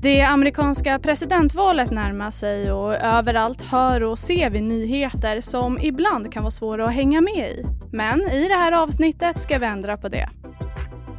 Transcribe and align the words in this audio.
Det 0.00 0.22
amerikanska 0.22 0.98
presidentvalet 0.98 1.90
närmar 1.90 2.30
sig 2.30 2.72
och 2.72 2.94
överallt 2.94 3.62
hör 3.62 4.02
och 4.02 4.18
ser 4.18 4.50
vi 4.50 4.60
nyheter 4.60 5.40
som 5.40 5.78
ibland 5.80 6.32
kan 6.32 6.42
vara 6.42 6.50
svåra 6.50 6.84
att 6.84 6.94
hänga 6.94 7.20
med 7.20 7.50
i. 7.50 7.64
Men 7.92 8.20
i 8.20 8.48
det 8.48 8.54
här 8.54 8.72
avsnittet 8.72 9.38
ska 9.40 9.58
vi 9.58 9.66
ändra 9.66 9.96
på 9.96 10.08
det. 10.08 10.28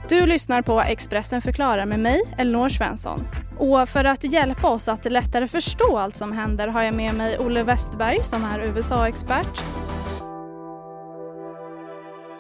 Du 0.09 0.25
lyssnar 0.25 0.61
på 0.61 0.81
Expressen 0.81 1.41
förklarar 1.41 1.85
med 1.85 1.99
mig, 1.99 2.21
Elinor 2.37 2.69
Svensson. 2.69 3.27
Och 3.57 3.89
för 3.89 4.05
att 4.05 4.23
hjälpa 4.23 4.69
oss 4.69 4.87
att 4.87 5.05
lättare 5.05 5.47
förstå 5.47 5.97
allt 5.97 6.15
som 6.15 6.31
händer 6.31 6.67
har 6.67 6.83
jag 6.83 6.95
med 6.95 7.15
mig 7.15 7.37
Olle 7.39 7.63
Westberg 7.63 8.23
som 8.23 8.43
är 8.43 8.59
USA-expert 8.59 9.63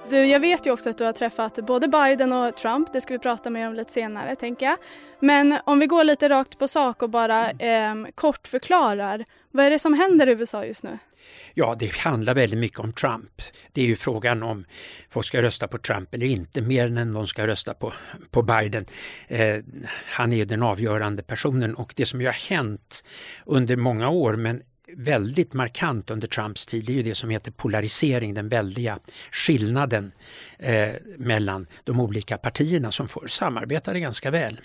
du, 0.09 0.25
jag 0.25 0.39
vet 0.39 0.65
ju 0.65 0.71
också 0.71 0.89
att 0.89 0.97
du 0.97 1.03
har 1.03 1.13
träffat 1.13 1.55
både 1.55 1.87
Biden 1.87 2.33
och 2.33 2.55
Trump. 2.55 2.93
Det 2.93 3.01
ska 3.01 3.13
vi 3.13 3.19
prata 3.19 3.49
mer 3.49 3.67
om 3.67 3.73
lite 3.73 3.91
senare, 3.91 4.35
tänker 4.35 4.65
jag. 4.65 4.77
Men 5.19 5.57
om 5.65 5.79
vi 5.79 5.87
går 5.87 6.03
lite 6.03 6.29
rakt 6.29 6.59
på 6.59 6.67
sak 6.67 7.03
och 7.03 7.09
bara 7.09 7.51
eh, 7.51 7.95
kort 8.15 8.47
förklarar. 8.47 9.25
Vad 9.51 9.65
är 9.65 9.69
det 9.69 9.79
som 9.79 9.93
händer 9.93 10.27
i 10.27 10.31
USA 10.31 10.65
just 10.65 10.83
nu? 10.83 10.97
Ja, 11.53 11.75
det 11.79 11.97
handlar 11.97 12.33
väldigt 12.33 12.59
mycket 12.59 12.79
om 12.79 12.93
Trump. 12.93 13.41
Det 13.71 13.81
är 13.81 13.85
ju 13.85 13.95
frågan 13.95 14.43
om 14.43 14.65
folk 15.09 15.25
ska 15.25 15.41
rösta 15.41 15.67
på 15.67 15.77
Trump 15.77 16.13
eller 16.13 16.25
inte, 16.25 16.61
mer 16.61 16.97
än 16.97 17.13
de 17.13 17.27
ska 17.27 17.47
rösta 17.47 17.73
på, 17.73 17.93
på 18.31 18.41
Biden. 18.41 18.85
Eh, 19.27 19.57
han 20.05 20.33
är 20.33 20.37
ju 20.37 20.45
den 20.45 20.63
avgörande 20.63 21.23
personen 21.23 21.75
och 21.75 21.93
det 21.95 22.05
som 22.05 22.21
ju 22.21 22.27
har 22.27 22.49
hänt 22.49 23.03
under 23.45 23.75
många 23.75 24.09
år, 24.09 24.33
men 24.33 24.61
väldigt 24.95 25.53
markant 25.53 26.09
under 26.09 26.27
Trumps 26.27 26.65
tid 26.65 26.85
det 26.85 26.91
är 26.91 26.95
ju 26.95 27.03
det 27.03 27.15
som 27.15 27.29
heter 27.29 27.51
polarisering, 27.51 28.33
den 28.33 28.49
väldiga 28.49 28.99
skillnaden 29.31 30.11
eh, 30.59 30.89
mellan 31.17 31.67
de 31.83 31.99
olika 31.99 32.37
partierna 32.37 32.91
som 32.91 33.07
får 33.07 33.27
samarbeta 33.27 33.99
ganska 33.99 34.31
väl. 34.31 34.61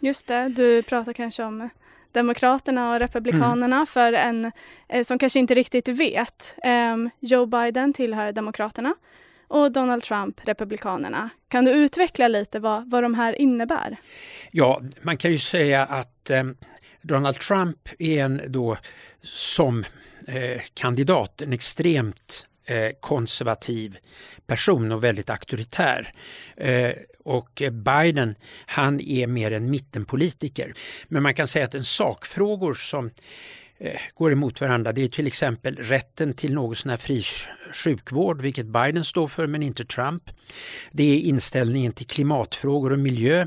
Just 0.00 0.26
det, 0.26 0.48
du 0.48 0.82
pratar 0.82 1.12
kanske 1.12 1.42
om 1.42 1.68
Demokraterna 2.12 2.92
och 2.92 2.98
Republikanerna 2.98 3.76
mm. 3.76 3.86
för 3.86 4.12
en 4.12 4.52
eh, 4.88 5.02
som 5.02 5.18
kanske 5.18 5.38
inte 5.38 5.54
riktigt 5.54 5.88
vet. 5.88 6.54
Eh, 6.64 6.96
Joe 7.20 7.46
Biden 7.46 7.92
tillhör 7.92 8.32
Demokraterna 8.32 8.94
och 9.48 9.72
Donald 9.72 10.02
Trump 10.02 10.40
Republikanerna. 10.44 11.30
Kan 11.48 11.64
du 11.64 11.70
utveckla 11.70 12.28
lite 12.28 12.60
vad, 12.60 12.90
vad 12.90 13.02
de 13.02 13.14
här 13.14 13.32
innebär? 13.40 13.96
Ja, 14.50 14.80
man 15.02 15.16
kan 15.16 15.32
ju 15.32 15.38
säga 15.38 15.84
att 15.84 16.30
eh, 16.30 16.44
Donald 17.02 17.36
Trump 17.40 17.88
är 17.98 18.24
en 18.24 18.40
då 18.46 18.76
som 19.32 19.84
eh, 20.26 20.60
kandidat 20.74 21.42
en 21.42 21.52
extremt 21.52 22.46
eh, 22.66 22.90
konservativ 23.00 23.98
person 24.46 24.92
och 24.92 25.04
väldigt 25.04 25.30
auktoritär. 25.30 26.12
Eh, 26.56 26.92
och 27.24 27.62
Biden, 27.72 28.34
han 28.66 29.00
är 29.00 29.26
mer 29.26 29.50
en 29.50 29.70
mittenpolitiker. 29.70 30.72
Men 31.08 31.22
man 31.22 31.34
kan 31.34 31.48
säga 31.48 31.64
att 31.64 31.74
en 31.74 31.84
sakfrågor 31.84 32.74
som 32.74 33.10
Eh, 33.80 34.00
går 34.14 34.32
emot 34.32 34.60
varandra. 34.60 34.92
Det 34.92 35.04
är 35.04 35.08
till 35.08 35.26
exempel 35.26 35.76
rätten 35.76 36.34
till 36.34 36.54
något 36.54 36.78
sån 36.78 36.90
här 36.90 36.96
fri 36.96 37.22
sjukvård, 37.72 38.42
vilket 38.42 38.66
Biden 38.66 39.04
står 39.04 39.26
för 39.26 39.46
men 39.46 39.62
inte 39.62 39.84
Trump. 39.84 40.22
Det 40.92 41.02
är 41.02 41.20
inställningen 41.20 41.92
till 41.92 42.06
klimatfrågor 42.06 42.92
och 42.92 42.98
miljö, 42.98 43.46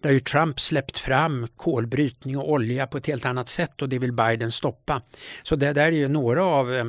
där 0.00 0.10
ju 0.10 0.20
Trump 0.20 0.60
släppt 0.60 0.98
fram 0.98 1.48
kolbrytning 1.56 2.38
och 2.38 2.50
olja 2.50 2.86
på 2.86 2.98
ett 2.98 3.06
helt 3.06 3.24
annat 3.24 3.48
sätt 3.48 3.82
och 3.82 3.88
det 3.88 3.98
vill 3.98 4.12
Biden 4.12 4.52
stoppa. 4.52 5.02
Så 5.42 5.56
det 5.56 5.72
där 5.72 5.86
är 5.86 5.90
ju 5.90 6.08
några 6.08 6.44
av 6.44 6.74
eh, 6.74 6.86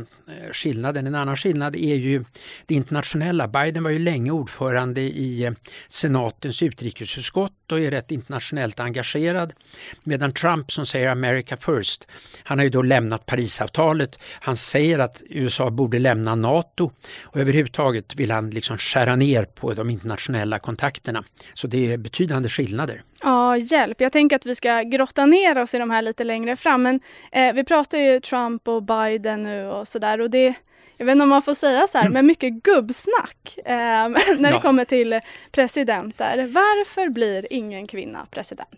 skillnaden. 0.52 1.08
En 1.08 1.16
annan 1.16 1.38
skillnad 1.38 1.76
är 1.76 1.96
ju 1.96 2.26
det 2.66 2.76
internationella. 2.76 3.48
Biden 3.48 3.84
var 3.84 3.92
ju 3.92 4.00
länge 4.00 4.32
ordförande 4.32 5.02
i 5.02 5.44
eh, 5.44 5.54
senatens 5.88 6.64
utrikesutskott 6.64 7.63
och 7.72 7.80
är 7.80 7.92
rätt 7.92 8.12
internationellt 8.12 8.80
engagerad. 8.80 9.54
Medan 10.04 10.32
Trump 10.32 10.72
som 10.72 10.86
säger 10.86 11.10
America 11.10 11.58
first, 11.58 12.08
han 12.44 12.58
har 12.58 12.64
ju 12.64 12.70
då 12.70 12.82
lämnat 12.82 13.26
Parisavtalet. 13.26 14.20
Han 14.42 14.56
säger 14.56 15.00
att 15.00 15.24
USA 15.30 15.70
borde 15.70 16.00
lämna 16.00 16.36
NATO 16.36 16.92
och 17.22 17.38
överhuvudtaget 17.38 18.16
vill 18.16 18.32
han 18.32 18.50
liksom 18.50 18.78
skära 18.78 19.16
ner 19.16 19.46
på 19.46 19.74
de 19.74 19.90
internationella 19.90 20.60
kontakterna. 20.60 21.24
Så 21.54 21.68
det 21.68 21.94
är 21.94 21.98
betydande 21.98 22.50
skillnader. 22.50 23.04
Ja, 23.22 23.58
hjälp. 23.58 24.02
Jag 24.02 24.12
tänker 24.12 24.36
att 24.36 24.46
vi 24.46 24.56
ska 24.56 24.82
grotta 24.82 25.26
ner 25.26 25.58
oss 25.58 25.74
i 25.74 25.78
de 25.78 25.90
här 25.90 26.02
lite 26.02 26.24
längre 26.24 26.56
fram. 26.56 26.84
Men 26.84 27.00
eh, 27.32 27.54
vi 27.54 27.64
pratar 27.64 27.98
ju 27.98 28.20
Trump 28.20 28.68
och 28.68 28.84
Biden 28.84 29.44
nu 29.44 29.66
och 29.66 29.88
sådär 29.88 30.22
och 30.22 30.30
det 30.30 30.54
jag 30.98 31.06
vet 31.06 31.14
inte 31.14 31.24
om 31.24 31.30
man 31.30 31.42
får 31.42 31.54
säga 31.54 31.88
så 31.88 31.98
här, 31.98 32.10
men 32.10 32.26
mycket 32.26 32.54
gubbsnack 32.54 33.58
eh, 33.58 33.74
när 33.74 34.50
ja. 34.50 34.56
det 34.56 34.62
kommer 34.62 34.86
till 34.86 35.20
presidenter. 35.52 36.48
Varför 36.48 37.10
blir 37.10 37.54
ingen 37.54 37.88
kvinna 37.88 38.28
president? 38.32 38.70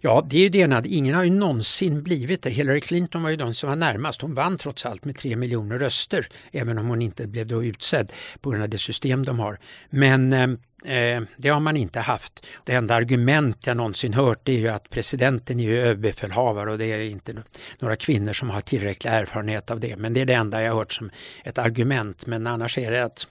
Ja, 0.00 0.26
det 0.30 0.36
är 0.36 0.40
ju 0.40 0.48
det 0.48 0.58
ena. 0.58 0.82
Ingen 0.86 1.14
har 1.14 1.24
ju 1.24 1.30
någonsin 1.30 2.02
blivit 2.02 2.42
det. 2.42 2.50
Hillary 2.50 2.80
Clinton 2.80 3.22
var 3.22 3.30
ju 3.30 3.36
den 3.36 3.54
som 3.54 3.68
var 3.68 3.76
närmast. 3.76 4.20
Hon 4.20 4.34
vann 4.34 4.58
trots 4.58 4.86
allt 4.86 5.04
med 5.04 5.16
tre 5.16 5.36
miljoner 5.36 5.78
röster, 5.78 6.28
även 6.52 6.78
om 6.78 6.88
hon 6.88 7.02
inte 7.02 7.26
blev 7.26 7.46
då 7.46 7.64
utsedd 7.64 8.12
på 8.40 8.50
grund 8.50 8.62
av 8.62 8.68
det 8.68 8.78
system 8.78 9.24
de 9.24 9.38
har. 9.38 9.58
Men 9.90 10.32
eh, 10.32 10.48
Eh, 10.84 11.22
det 11.36 11.48
har 11.48 11.60
man 11.60 11.76
inte 11.76 12.00
haft. 12.00 12.46
Det 12.64 12.72
enda 12.72 12.94
argument 12.94 13.66
jag 13.66 13.76
någonsin 13.76 14.14
hört 14.14 14.48
är 14.48 14.52
ju 14.52 14.68
att 14.68 14.90
presidenten 14.90 15.60
är 15.60 15.64
ju 15.64 15.78
överbefälhavare 15.80 16.70
och 16.70 16.78
det 16.78 16.86
är 16.86 17.00
inte 17.00 17.34
några 17.78 17.96
kvinnor 17.96 18.32
som 18.32 18.50
har 18.50 18.60
tillräcklig 18.60 19.10
erfarenhet 19.10 19.70
av 19.70 19.80
det. 19.80 19.96
Men 19.96 20.12
det 20.12 20.20
är 20.20 20.26
det 20.26 20.34
enda 20.34 20.62
jag 20.62 20.74
hört 20.74 20.92
som 20.92 21.10
ett 21.44 21.58
argument. 21.58 22.26
Men 22.26 22.46
annars 22.46 22.78
är 22.78 22.90
det 22.90 23.04
att 23.04 23.26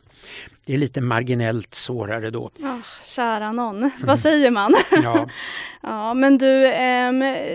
det 0.70 0.76
är 0.76 0.78
lite 0.78 1.02
marginellt 1.02 1.76
svårare 1.76 2.30
då. 2.30 2.52
Oh, 2.60 2.78
kära 3.04 3.52
någon, 3.52 3.78
mm. 3.78 3.92
vad 4.04 4.20
säger 4.20 4.52
man? 4.52 4.74
Ja. 5.04 5.30
ja, 5.82 6.14
men 6.14 6.38
du, 6.38 6.66
eh, 6.68 7.12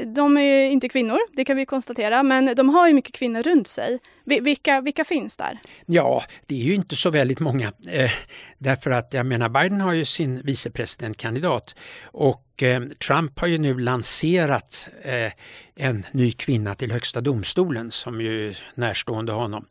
de 0.07 0.37
är 0.37 0.43
ju 0.43 0.71
inte 0.71 0.89
kvinnor, 0.89 1.19
det 1.33 1.45
kan 1.45 1.57
vi 1.57 1.67
konstatera, 1.67 2.23
men 2.23 2.55
de 2.57 2.69
har 2.69 2.89
ju 2.89 2.95
mycket 2.95 3.15
kvinnor 3.15 3.43
runt 3.43 3.69
sig. 3.69 3.99
Vilka, 4.25 4.81
vilka 4.81 5.05
finns 5.05 5.37
där? 5.37 5.59
Ja, 5.87 6.25
det 6.47 6.55
är 6.55 6.65
ju 6.65 6.75
inte 6.75 6.97
så 6.97 7.11
väldigt 7.11 7.41
många. 7.41 7.73
Eh, 7.89 8.11
därför 8.59 8.91
att 8.91 9.15
jag 9.15 9.27
menar 9.27 9.49
Biden 9.49 9.81
har 9.81 9.93
ju 9.93 10.05
sin 10.05 10.43
vicepresidentkandidat 10.43 11.75
och 12.05 12.63
eh, 12.63 12.83
Trump 13.07 13.39
har 13.39 13.47
ju 13.47 13.59
nu 13.59 13.79
lanserat 13.79 14.89
eh, 15.03 15.33
en 15.77 16.07
ny 16.13 16.33
kvinna 16.33 16.75
till 16.75 16.93
högsta 16.93 17.21
domstolen 17.21 17.91
som 17.91 18.21
ju 18.21 18.49
är 18.49 18.59
närstående 18.75 19.33
honom. 19.33 19.67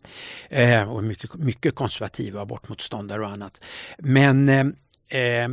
Och 0.88 1.04
mycket, 1.04 1.36
mycket 1.36 1.76
konservativa 1.76 2.42
abortmotståndare 2.42 3.26
och 3.26 3.32
annat. 3.34 3.62
Men 3.98 4.50
eh, 4.50 4.66
eh, 5.22 5.50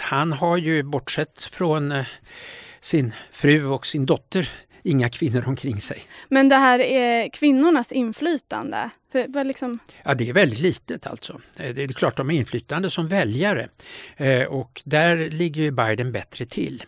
han 0.00 0.32
har 0.32 0.56
ju 0.56 0.82
bortsett 0.82 1.42
från 1.42 2.04
sin 2.80 3.14
fru 3.32 3.66
och 3.66 3.86
sin 3.86 4.06
dotter 4.06 4.50
inga 4.82 5.08
kvinnor 5.08 5.44
omkring 5.46 5.80
sig. 5.80 6.02
Men 6.28 6.48
det 6.48 6.56
här 6.56 6.78
är 6.78 7.28
kvinnornas 7.28 7.92
inflytande? 7.92 8.90
För, 9.12 9.44
liksom... 9.44 9.78
Ja, 10.02 10.14
det 10.14 10.28
är 10.28 10.32
väldigt 10.32 10.60
litet 10.60 11.06
alltså. 11.06 11.40
Eh, 11.58 11.74
det 11.74 11.82
är 11.82 11.88
klart 11.88 12.16
de 12.16 12.28
har 12.28 12.36
inflytande 12.36 12.90
som 12.90 13.08
väljare 13.08 13.68
eh, 14.16 14.44
och 14.44 14.82
där 14.84 15.30
ligger 15.30 15.62
ju 15.62 15.70
Biden 15.70 16.12
bättre 16.12 16.44
till. 16.44 16.82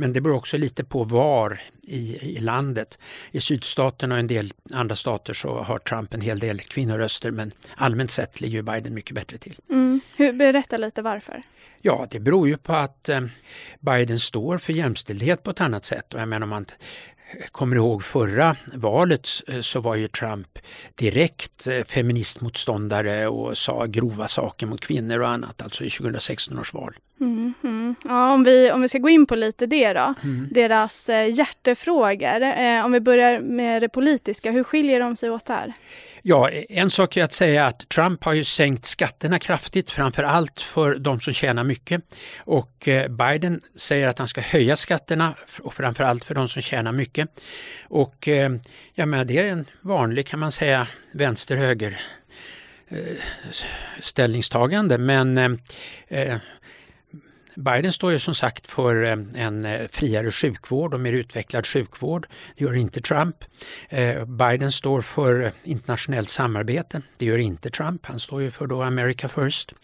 Men 0.00 0.12
det 0.12 0.20
beror 0.20 0.36
också 0.36 0.56
lite 0.56 0.84
på 0.84 1.04
var 1.04 1.60
i, 1.82 2.18
i 2.36 2.40
landet. 2.40 2.98
I 3.30 3.40
sydstaterna 3.40 4.14
och 4.14 4.18
en 4.18 4.26
del 4.26 4.52
andra 4.72 4.96
stater 4.96 5.34
så 5.34 5.58
har 5.58 5.78
Trump 5.78 6.14
en 6.14 6.20
hel 6.20 6.38
del 6.38 6.60
kvinnoröster 6.60 7.30
men 7.30 7.52
allmänt 7.76 8.10
sett 8.10 8.40
ligger 8.40 8.62
Biden 8.62 8.94
mycket 8.94 9.14
bättre 9.14 9.38
till. 9.38 9.58
Mm. 9.70 10.00
Hur, 10.16 10.32
berätta 10.32 10.76
lite 10.76 11.02
varför. 11.02 11.42
Ja, 11.80 12.06
det 12.10 12.20
beror 12.20 12.48
ju 12.48 12.56
på 12.56 12.72
att 12.72 13.08
eh, 13.08 13.20
Biden 13.80 14.20
står 14.20 14.58
för 14.58 14.72
jämställdhet 14.72 15.42
på 15.42 15.50
ett 15.50 15.60
annat 15.60 15.84
sätt. 15.84 16.14
Och 16.14 16.20
jag 16.20 16.28
menar, 16.28 16.44
om 16.44 16.50
man 16.50 16.66
kommer 17.52 17.76
ihåg 17.76 18.02
förra 18.02 18.56
valet 18.74 19.28
eh, 19.48 19.60
så 19.60 19.80
var 19.80 19.94
ju 19.94 20.08
Trump 20.08 20.58
direkt 20.94 21.66
eh, 21.66 21.84
feministmotståndare 21.84 23.26
och 23.26 23.58
sa 23.58 23.86
grova 23.86 24.28
saker 24.28 24.66
mot 24.66 24.80
kvinnor 24.80 25.20
och 25.20 25.28
annat, 25.28 25.62
alltså 25.62 25.84
i 25.84 25.90
2016 25.90 26.58
års 26.58 26.74
val. 26.74 26.94
Mm, 27.20 27.54
mm. 27.64 27.94
Ja, 28.04 28.32
om, 28.32 28.44
vi, 28.44 28.70
om 28.72 28.82
vi 28.82 28.88
ska 28.88 28.98
gå 28.98 29.08
in 29.08 29.26
på 29.26 29.34
lite 29.34 29.66
det 29.66 29.92
då, 29.92 30.14
mm. 30.22 30.48
deras 30.50 31.08
eh, 31.08 31.34
hjärtefrågor. 31.34 32.42
Eh, 32.42 32.84
om 32.84 32.92
vi 32.92 33.00
börjar 33.00 33.40
med 33.40 33.82
det 33.82 33.88
politiska, 33.88 34.50
hur 34.50 34.64
skiljer 34.64 35.00
de 35.00 35.16
sig 35.16 35.30
åt 35.30 35.46
där? 35.46 35.74
Ja, 36.22 36.50
en 36.50 36.90
sak 36.90 37.16
är 37.16 37.24
att 37.24 37.32
säga 37.32 37.66
att 37.66 37.88
Trump 37.88 38.24
har 38.24 38.32
ju 38.32 38.44
sänkt 38.44 38.84
skatterna 38.84 39.38
kraftigt, 39.38 39.90
framför 39.90 40.22
allt 40.22 40.60
för 40.60 40.94
de 40.94 41.20
som 41.20 41.32
tjänar 41.32 41.64
mycket. 41.64 42.02
Och 42.38 42.88
eh, 42.88 43.08
Biden 43.08 43.60
säger 43.74 44.08
att 44.08 44.18
han 44.18 44.28
ska 44.28 44.40
höja 44.40 44.76
skatterna 44.76 45.34
och 45.62 45.74
framför 45.74 46.04
allt 46.04 46.24
för 46.24 46.34
de 46.34 46.48
som 46.48 46.62
tjänar 46.62 46.92
mycket. 46.92 47.28
Och 47.88 48.28
eh, 48.28 48.50
ja, 48.94 49.06
men 49.06 49.26
det 49.26 49.38
är 49.38 49.52
en 49.52 49.64
vanlig, 49.80 50.26
kan 50.26 50.40
man 50.40 50.52
säga, 50.52 50.86
vänster-höger 51.12 52.00
eh, 52.88 52.98
ställningstagande. 54.00 54.98
Men 54.98 55.58
Biden 57.60 57.92
står 57.92 58.12
ju 58.12 58.18
som 58.18 58.34
sagt 58.34 58.66
för 58.66 59.02
eh, 59.02 59.16
en 59.34 59.64
eh, 59.64 59.88
friare 59.90 60.30
sjukvård 60.30 60.94
och 60.94 61.00
mer 61.00 61.12
utvecklad 61.12 61.66
sjukvård. 61.66 62.26
Det 62.56 62.64
gör 62.64 62.74
inte 62.74 63.00
Trump. 63.00 63.36
Eh, 63.88 64.24
Biden 64.24 64.72
står 64.72 65.02
för 65.02 65.52
internationellt 65.64 66.28
samarbete. 66.28 67.02
Det 67.18 67.26
gör 67.26 67.38
inte 67.38 67.70
Trump. 67.70 68.06
Han 68.06 68.20
står 68.20 68.42
ju 68.42 68.50
för 68.50 68.66
då 68.66 68.82
America 68.82 69.28
first. 69.28 69.74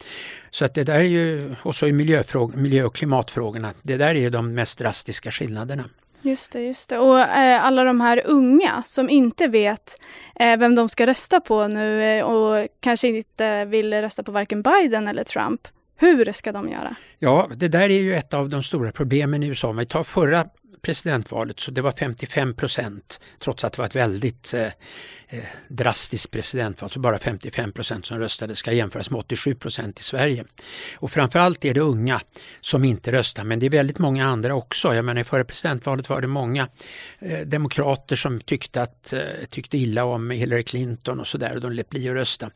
Så 0.50 0.64
att 0.64 0.74
det 0.74 0.84
där 0.84 0.94
är 0.94 1.00
ju, 1.00 1.54
och 1.62 1.74
så 1.74 1.86
i 1.86 1.92
miljö 1.92 2.84
och 2.84 2.94
klimatfrågorna, 2.94 3.72
det 3.82 3.96
där 3.96 4.14
är 4.14 4.20
ju 4.20 4.30
de 4.30 4.54
mest 4.54 4.78
drastiska 4.78 5.30
skillnaderna. 5.30 5.84
Just 6.22 6.52
det, 6.52 6.62
just 6.62 6.88
det. 6.88 6.98
Och 6.98 7.20
eh, 7.20 7.64
alla 7.64 7.84
de 7.84 8.00
här 8.00 8.22
unga 8.24 8.82
som 8.86 9.10
inte 9.10 9.48
vet 9.48 10.00
eh, 10.34 10.56
vem 10.56 10.74
de 10.74 10.88
ska 10.88 11.06
rösta 11.06 11.40
på 11.40 11.68
nu 11.68 12.02
eh, 12.02 12.24
och 12.24 12.68
kanske 12.80 13.08
inte 13.08 13.64
vill 13.64 13.94
rösta 13.94 14.22
på 14.22 14.32
varken 14.32 14.62
Biden 14.62 15.08
eller 15.08 15.24
Trump. 15.24 15.68
Hur 15.96 16.32
ska 16.32 16.52
de 16.52 16.68
göra? 16.68 16.96
Ja, 17.18 17.48
det 17.56 17.68
där 17.68 17.90
är 17.90 18.00
ju 18.00 18.14
ett 18.14 18.34
av 18.34 18.48
de 18.48 18.62
stora 18.62 18.92
problemen 18.92 19.42
i 19.42 19.46
USA. 19.46 19.68
Om 19.68 19.76
vi 19.76 19.86
tar 19.86 20.02
förra 20.02 20.46
presidentvalet 20.82 21.60
så 21.60 21.70
det 21.70 21.82
var 21.82 21.92
55 21.92 22.54
procent 22.54 23.20
trots 23.40 23.64
att 23.64 23.72
det 23.72 23.78
var 23.78 23.86
ett 23.86 23.96
väldigt 23.96 24.54
eh, 24.54 24.66
eh 25.28 25.44
drastiskt 25.68 26.30
presidentval, 26.30 26.90
så 26.90 27.00
bara 27.00 27.18
55 27.18 27.72
procent 27.72 28.06
som 28.06 28.18
röstade 28.18 28.54
ska 28.54 28.72
jämföras 28.72 29.10
med 29.10 29.18
87 29.18 29.54
procent 29.54 30.00
i 30.00 30.02
Sverige. 30.02 30.44
Och 30.94 31.10
framförallt 31.10 31.64
är 31.64 31.74
det 31.74 31.80
unga 31.80 32.20
som 32.60 32.84
inte 32.84 33.12
röstar 33.12 33.44
men 33.44 33.58
det 33.58 33.66
är 33.66 33.70
väldigt 33.70 33.98
många 33.98 34.26
andra 34.26 34.54
också. 34.54 34.94
Jag 34.94 35.04
menar 35.04 35.20
i 35.20 35.24
förra 35.24 35.44
presidentvalet 35.44 36.08
var 36.08 36.20
det 36.20 36.26
många 36.26 36.68
eh, 37.18 37.40
demokrater 37.40 38.16
som 38.16 38.40
tyckte, 38.40 38.82
att, 38.82 39.12
eh, 39.12 39.20
tyckte 39.50 39.78
illa 39.78 40.04
om 40.04 40.30
Hillary 40.30 40.62
Clinton 40.62 41.20
och 41.20 41.26
sådär 41.26 41.54
och 41.54 41.60
de 41.60 41.72
lät 41.72 41.90
bli 41.90 42.08
att 42.08 42.14
rösta. 42.14 42.50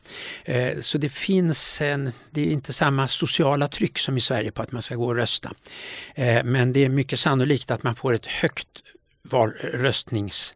Eh, 0.45 0.79
så 0.79 0.97
det 0.97 1.09
finns 1.09 1.81
en, 1.81 2.11
det 2.29 2.41
är 2.41 2.51
inte 2.51 2.73
samma 2.73 3.07
sociala 3.07 3.67
tryck 3.67 3.99
som 3.99 4.17
i 4.17 4.21
Sverige 4.21 4.51
på 4.51 4.61
att 4.61 4.71
man 4.71 4.81
ska 4.81 4.95
gå 4.95 5.05
och 5.05 5.15
rösta. 5.15 5.53
Eh, 6.15 6.43
men 6.43 6.73
det 6.73 6.85
är 6.85 6.89
mycket 6.89 7.19
sannolikt 7.19 7.71
att 7.71 7.83
man 7.83 7.95
får 7.95 8.13
ett 8.13 8.20
högt 8.25 8.67
val, 9.23 9.51
röstnings 9.61 10.55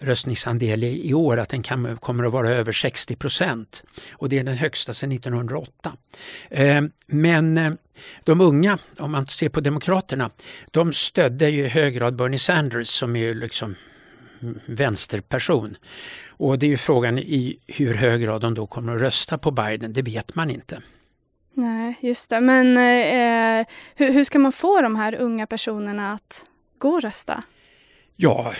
röstningsandel 0.00 0.84
i, 0.84 1.14
år 1.14 1.36
att 1.36 1.48
den 1.48 1.62
kan, 1.62 1.96
kommer 1.96 2.24
att 2.24 2.32
vara 2.32 2.50
över 2.50 2.72
60 2.72 3.16
procent. 3.16 3.84
Och 4.12 4.28
det 4.28 4.38
är 4.38 4.44
den 4.44 4.56
högsta 4.56 4.92
sedan 4.92 5.12
1908. 5.12 5.92
Eh, 6.50 6.82
men 7.06 7.58
eh, 7.58 7.72
de 8.24 8.40
unga, 8.40 8.78
om 8.98 9.12
man 9.12 9.26
ser 9.26 9.48
på 9.48 9.60
Demokraterna, 9.60 10.30
de 10.70 10.92
stödde 10.92 11.50
ju 11.50 11.64
i 11.64 11.68
hög 11.68 11.94
grad 11.94 12.16
Bernie 12.16 12.38
Sanders 12.38 12.88
som 12.88 13.16
är 13.16 13.20
ju 13.20 13.34
liksom 13.34 13.74
vänsterperson. 14.66 15.76
Och 16.26 16.58
det 16.58 16.66
är 16.66 16.70
ju 16.70 16.76
frågan 16.76 17.18
i 17.18 17.58
hur 17.66 17.94
hög 17.94 18.22
grad 18.22 18.40
de 18.40 18.54
då 18.54 18.66
kommer 18.66 18.96
att 18.96 19.02
rösta 19.02 19.38
på 19.38 19.50
Biden, 19.50 19.92
det 19.92 20.02
vet 20.02 20.34
man 20.34 20.50
inte. 20.50 20.82
Nej, 21.54 21.98
just 22.00 22.30
det. 22.30 22.40
Men 22.40 22.76
eh, 22.76 23.60
eh 23.60 23.66
hur, 23.94 24.12
hur 24.12 24.24
ska 24.24 24.38
man 24.38 24.52
få 24.52 24.82
de 24.82 24.96
här 24.96 25.14
unga 25.14 25.46
personerna 25.46 26.12
att 26.12 26.44
gå 26.80 26.88
och 26.88 27.02
rösta? 27.02 27.42
Ja, 28.16 28.54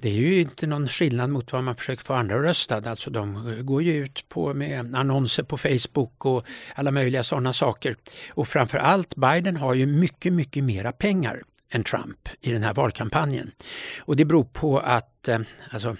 det 0.00 0.08
är 0.08 0.14
ju 0.14 0.40
inte 0.40 0.66
någon 0.66 0.88
skillnad 0.88 1.30
mot 1.30 1.52
vad 1.52 1.64
man 1.64 1.76
försöker 1.76 2.04
få 2.04 2.14
andra 2.14 2.34
att 2.36 2.42
rösta. 2.42 2.90
Alltså 2.90 3.10
de 3.10 3.36
eh, 3.36 3.62
går 3.62 3.82
ju 3.82 4.04
ut 4.04 4.28
på 4.28 4.54
med 4.54 4.94
annonser 4.94 5.42
på 5.42 5.58
Facebook 5.58 6.24
och 6.24 6.46
alla 6.74 6.90
möjliga 6.90 7.24
sådana 7.24 7.52
saker. 7.52 7.96
Och 8.30 8.48
framförallt 8.48 9.16
Biden 9.16 9.56
har 9.56 9.74
ju 9.74 9.86
mycket, 9.86 10.32
mycket 10.32 10.64
mera 10.64 10.92
pengar 10.92 11.42
än 11.70 11.84
Trump 11.84 12.28
i 12.40 12.52
den 12.52 12.62
här 12.62 12.74
valkampanjen. 12.74 13.50
Och 13.98 14.16
det 14.16 14.24
beror 14.24 14.44
på 14.44 14.78
att 14.78 15.28
eh, 15.28 15.40
alltså, 15.70 15.96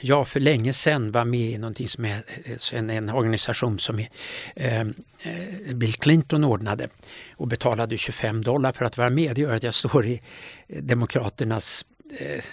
jag 0.00 0.28
för 0.28 0.40
länge 0.40 0.72
sedan 0.72 1.12
var 1.12 1.24
med 1.24 1.50
i 1.50 1.58
någonting 1.58 1.88
som 1.88 2.04
är 2.04 2.22
eh, 2.44 2.78
en, 2.78 2.90
en 2.90 3.10
organisation 3.10 3.78
som 3.78 3.98
är, 3.98 4.08
eh, 4.54 4.80
eh 4.80 5.74
Bill 5.74 5.94
Clinton 5.94 6.44
ordnade 6.44 6.88
och 7.36 7.48
betalade 7.48 7.98
25 7.98 8.44
dollar 8.44 8.72
för 8.72 8.84
att 8.84 8.98
vara 8.98 9.10
med. 9.10 9.34
Det 9.34 9.40
gör 9.40 9.54
att 9.54 9.62
jag 9.62 9.74
står 9.74 10.06
i 10.06 10.20
eh, 10.68 10.82
Demokraternas 10.82 11.84
eh, 12.20 12.44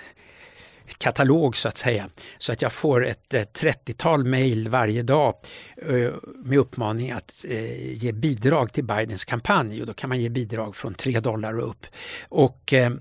katalog 0.98 1.58
så 1.58 1.68
att 1.68 1.78
säga. 1.78 2.10
Så 2.38 2.52
att 2.52 2.62
jag 2.62 2.74
får 2.74 3.06
ett 3.06 3.34
30-tal 3.34 4.24
mejl 4.24 4.70
varje 4.70 5.04
dag 5.04 5.36
eh, 5.78 6.12
med 6.44 6.58
uppmaning 6.58 7.12
att 7.12 7.46
eh, 7.50 7.94
ge 7.94 8.12
bidrag 8.12 8.74
till 8.74 8.84
Bidens 8.84 9.26
kampanj 9.26 9.82
och 9.82 9.88
då 9.88 9.94
kan 9.94 10.10
man 10.10 10.22
ge 10.22 10.30
bidrag 10.30 10.76
från 10.76 10.94
3 10.94 11.20
dollar 11.20 11.60
och 11.60 11.70
upp. 11.70 11.86
Och 12.30 12.74
eh, 12.74 12.92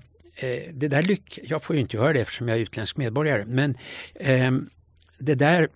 det 0.73 0.87
där 0.87 1.01
lyck 1.01 1.39
jag 1.43 1.63
får 1.63 1.75
ju 1.75 1.81
inte 1.81 1.97
göra 1.97 2.13
det 2.13 2.21
eftersom 2.21 2.47
jag 2.47 2.57
är 2.57 2.61
utländsk 2.61 2.97
medborgare, 2.97 3.45
men 3.47 3.77
det 5.17 5.35
där 5.35 5.69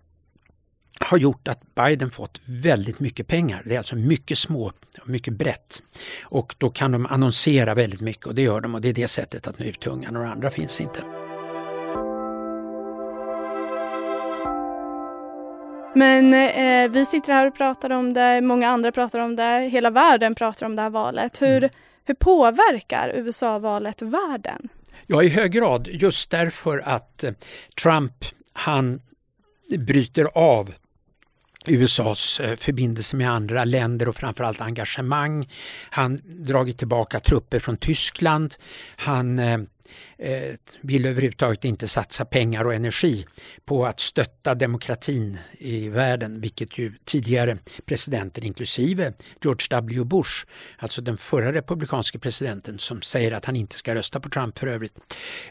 har 0.99 1.17
gjort 1.17 1.47
att 1.47 1.75
Biden 1.75 2.11
fått 2.11 2.41
väldigt 2.45 2.99
mycket 2.99 3.27
pengar. 3.27 3.63
Det 3.65 3.73
är 3.73 3.77
alltså 3.77 3.95
mycket 3.95 4.37
små, 4.37 4.71
mycket 5.05 5.33
brett. 5.33 5.83
Och 6.23 6.55
då 6.57 6.69
kan 6.69 6.91
de 6.91 7.05
annonsera 7.05 7.73
väldigt 7.73 8.01
mycket 8.01 8.25
och 8.25 8.35
det 8.35 8.41
gör 8.41 8.61
de 8.61 8.75
och 8.75 8.81
det 8.81 8.89
är 8.89 8.93
det 8.93 9.07
sättet 9.07 9.47
att 9.47 9.59
nå 9.59 9.65
ut 9.65 9.79
till 9.79 9.91
unga. 9.91 10.11
Några 10.11 10.31
andra 10.31 10.49
finns 10.49 10.81
inte. 10.81 11.03
Men 15.95 16.33
eh, 16.33 16.91
vi 16.91 17.05
sitter 17.05 17.33
här 17.33 17.47
och 17.47 17.55
pratar 17.55 17.89
om 17.89 18.13
det, 18.13 18.41
många 18.41 18.67
andra 18.67 18.91
pratar 18.91 19.19
om 19.19 19.35
det, 19.35 19.69
hela 19.71 19.89
världen 19.89 20.35
pratar 20.35 20.65
om 20.65 20.75
det 20.75 20.81
här 20.81 20.89
valet. 20.89 21.41
Hur, 21.41 21.57
mm 21.57 21.69
hur 22.09 22.15
påverkar 22.15 23.11
USA-valet 23.15 24.01
världen? 24.01 24.69
Ja, 25.07 25.23
i 25.23 25.29
hög 25.29 25.51
grad 25.51 25.87
just 25.87 26.29
därför 26.29 26.77
att 26.77 27.23
eh, 27.23 27.31
Trump 27.81 28.25
han 28.53 29.01
bryter 29.77 30.25
av 30.33 30.73
USAs 31.67 32.37
förbindelser 32.37 32.65
förbindelse 32.65 33.15
med 33.15 33.31
andra 33.31 33.63
länder 33.65 34.09
och 34.09 34.15
framförallt 34.15 34.61
engagemang. 34.61 35.49
Han 35.89 36.21
dragit 36.25 36.77
tillbaka 36.77 37.19
trupper 37.19 37.59
från 37.59 37.77
Tyskland. 37.77 38.55
Han 38.95 39.39
eh, 39.39 39.59
eh, 40.17 40.55
vill 40.81 41.05
överhuvudtaget 41.05 41.65
inte 41.65 41.87
satsa 41.87 42.25
pengar 42.25 42.65
och 42.65 42.73
energi 42.73 43.25
på 43.65 43.85
att 43.85 43.99
stötta 43.99 44.55
demokratin 44.55 45.37
i 45.57 45.89
världen, 45.89 46.41
vilket 46.41 46.77
ju 46.77 46.93
tidigare 47.05 47.57
presidenter, 47.85 48.45
inklusive 48.45 49.13
George 49.43 49.67
W 49.69 50.03
Bush, 50.03 50.45
alltså 50.77 51.01
den 51.01 51.17
förra 51.17 51.53
republikanske 51.53 52.19
presidenten 52.19 52.79
som 52.79 53.01
säger 53.01 53.31
att 53.31 53.45
han 53.45 53.55
inte 53.55 53.75
ska 53.75 53.95
rösta 53.95 54.19
på 54.19 54.29
Trump 54.29 54.59
för 54.59 54.67
övrigt. 54.67 54.99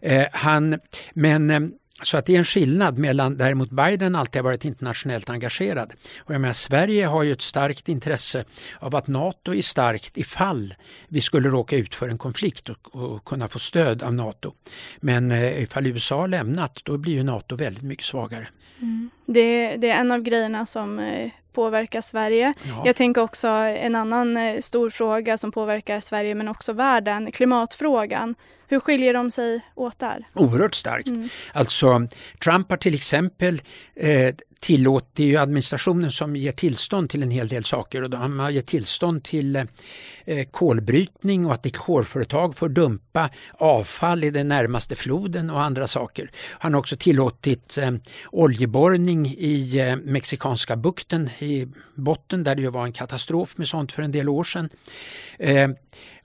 Eh, 0.02 0.26
han, 0.32 0.80
men 1.12 1.50
eh, 1.50 1.60
så 2.02 2.16
att 2.16 2.26
det 2.26 2.34
är 2.34 2.38
en 2.38 2.44
skillnad 2.44 2.98
mellan 2.98 3.36
däremot 3.36 3.70
Biden 3.70 4.16
alltid 4.16 4.38
har 4.38 4.44
varit 4.44 4.64
internationellt 4.64 5.30
engagerad. 5.30 5.92
Och 6.18 6.34
jag 6.34 6.40
menar, 6.40 6.52
Sverige 6.52 7.06
har 7.06 7.22
ju 7.22 7.32
ett 7.32 7.42
starkt 7.42 7.88
intresse 7.88 8.44
av 8.78 8.96
att 8.96 9.06
NATO 9.06 9.54
är 9.54 9.62
starkt 9.62 10.16
ifall 10.16 10.74
vi 11.08 11.20
skulle 11.20 11.48
råka 11.48 11.76
ut 11.76 11.94
för 11.94 12.08
en 12.08 12.18
konflikt 12.18 12.68
och, 12.68 12.94
och 12.94 13.24
kunna 13.24 13.48
få 13.48 13.58
stöd 13.58 14.02
av 14.02 14.14
NATO. 14.14 14.52
Men 15.00 15.30
eh, 15.30 15.62
ifall 15.62 15.86
USA 15.86 16.20
har 16.20 16.28
lämnat 16.28 16.80
då 16.84 16.98
blir 16.98 17.12
ju 17.12 17.22
NATO 17.22 17.56
väldigt 17.56 17.82
mycket 17.82 18.04
svagare. 18.04 18.48
Mm. 18.80 19.10
Det, 19.26 19.76
det, 19.76 19.90
är 19.90 20.00
en 20.00 20.12
av 20.12 20.20
grejerna 20.20 20.66
som 20.66 20.98
eh, 20.98 21.30
påverkar 21.52 22.00
Sverige. 22.00 22.54
Ja. 22.62 22.82
Jag 22.86 22.96
tänker 22.96 23.22
också 23.22 23.48
en 23.48 23.94
annan 23.94 24.36
eh, 24.36 24.60
stor 24.60 24.90
fråga 24.90 25.38
som 25.38 25.52
påverkar 25.52 26.00
Sverige 26.00 26.34
men 26.34 26.48
också 26.48 26.72
världen, 26.72 27.32
klimatfrågan. 27.32 28.34
Hur 28.68 28.80
skiljer 28.80 29.14
de 29.14 29.30
sig 29.30 29.60
åt 29.74 29.98
där? 29.98 30.24
Oerhört 30.34 30.74
starkt. 30.74 31.08
Mm. 31.08 31.28
Alltså 31.52 32.08
Trump 32.38 32.70
har 32.70 32.76
till 32.76 32.94
exempel 32.94 33.62
eh, 33.94 34.34
tillåter 34.60 35.24
ju 35.24 35.36
administrationen 35.36 36.10
som 36.10 36.36
ger 36.36 36.52
tillstånd 36.52 37.10
till 37.10 37.22
en 37.22 37.30
hel 37.30 37.48
del 37.48 37.64
saker 37.64 38.02
och 38.02 38.10
de 38.10 38.38
har 38.38 38.50
gett 38.50 38.66
tillstånd 38.66 39.24
till 39.24 39.56
eh, 39.56 40.46
kolbrytning 40.50 41.46
och 41.46 41.52
att 41.52 41.76
kolföretag 41.76 42.56
får 42.56 42.68
dumpa 42.68 43.30
avfall 43.52 44.24
i 44.24 44.30
den 44.30 44.48
närmaste 44.48 44.96
floden 44.96 45.50
och 45.50 45.62
andra 45.62 45.86
saker. 45.86 46.30
Han 46.50 46.74
har 46.74 46.80
också 46.80 46.96
tillåtit 46.96 47.78
eh, 47.78 47.90
oljeborrning 48.30 49.26
i 49.26 49.78
eh, 49.78 49.96
Mexikanska 49.96 50.76
bukten 50.76 51.30
i 51.38 51.68
botten 51.94 52.44
där 52.44 52.54
det 52.54 52.68
var 52.68 52.84
en 52.84 52.92
katastrof 52.92 53.58
med 53.58 53.68
sånt 53.68 53.92
för 53.92 54.02
en 54.02 54.12
del 54.12 54.28
år 54.28 54.44
sedan. 54.44 54.68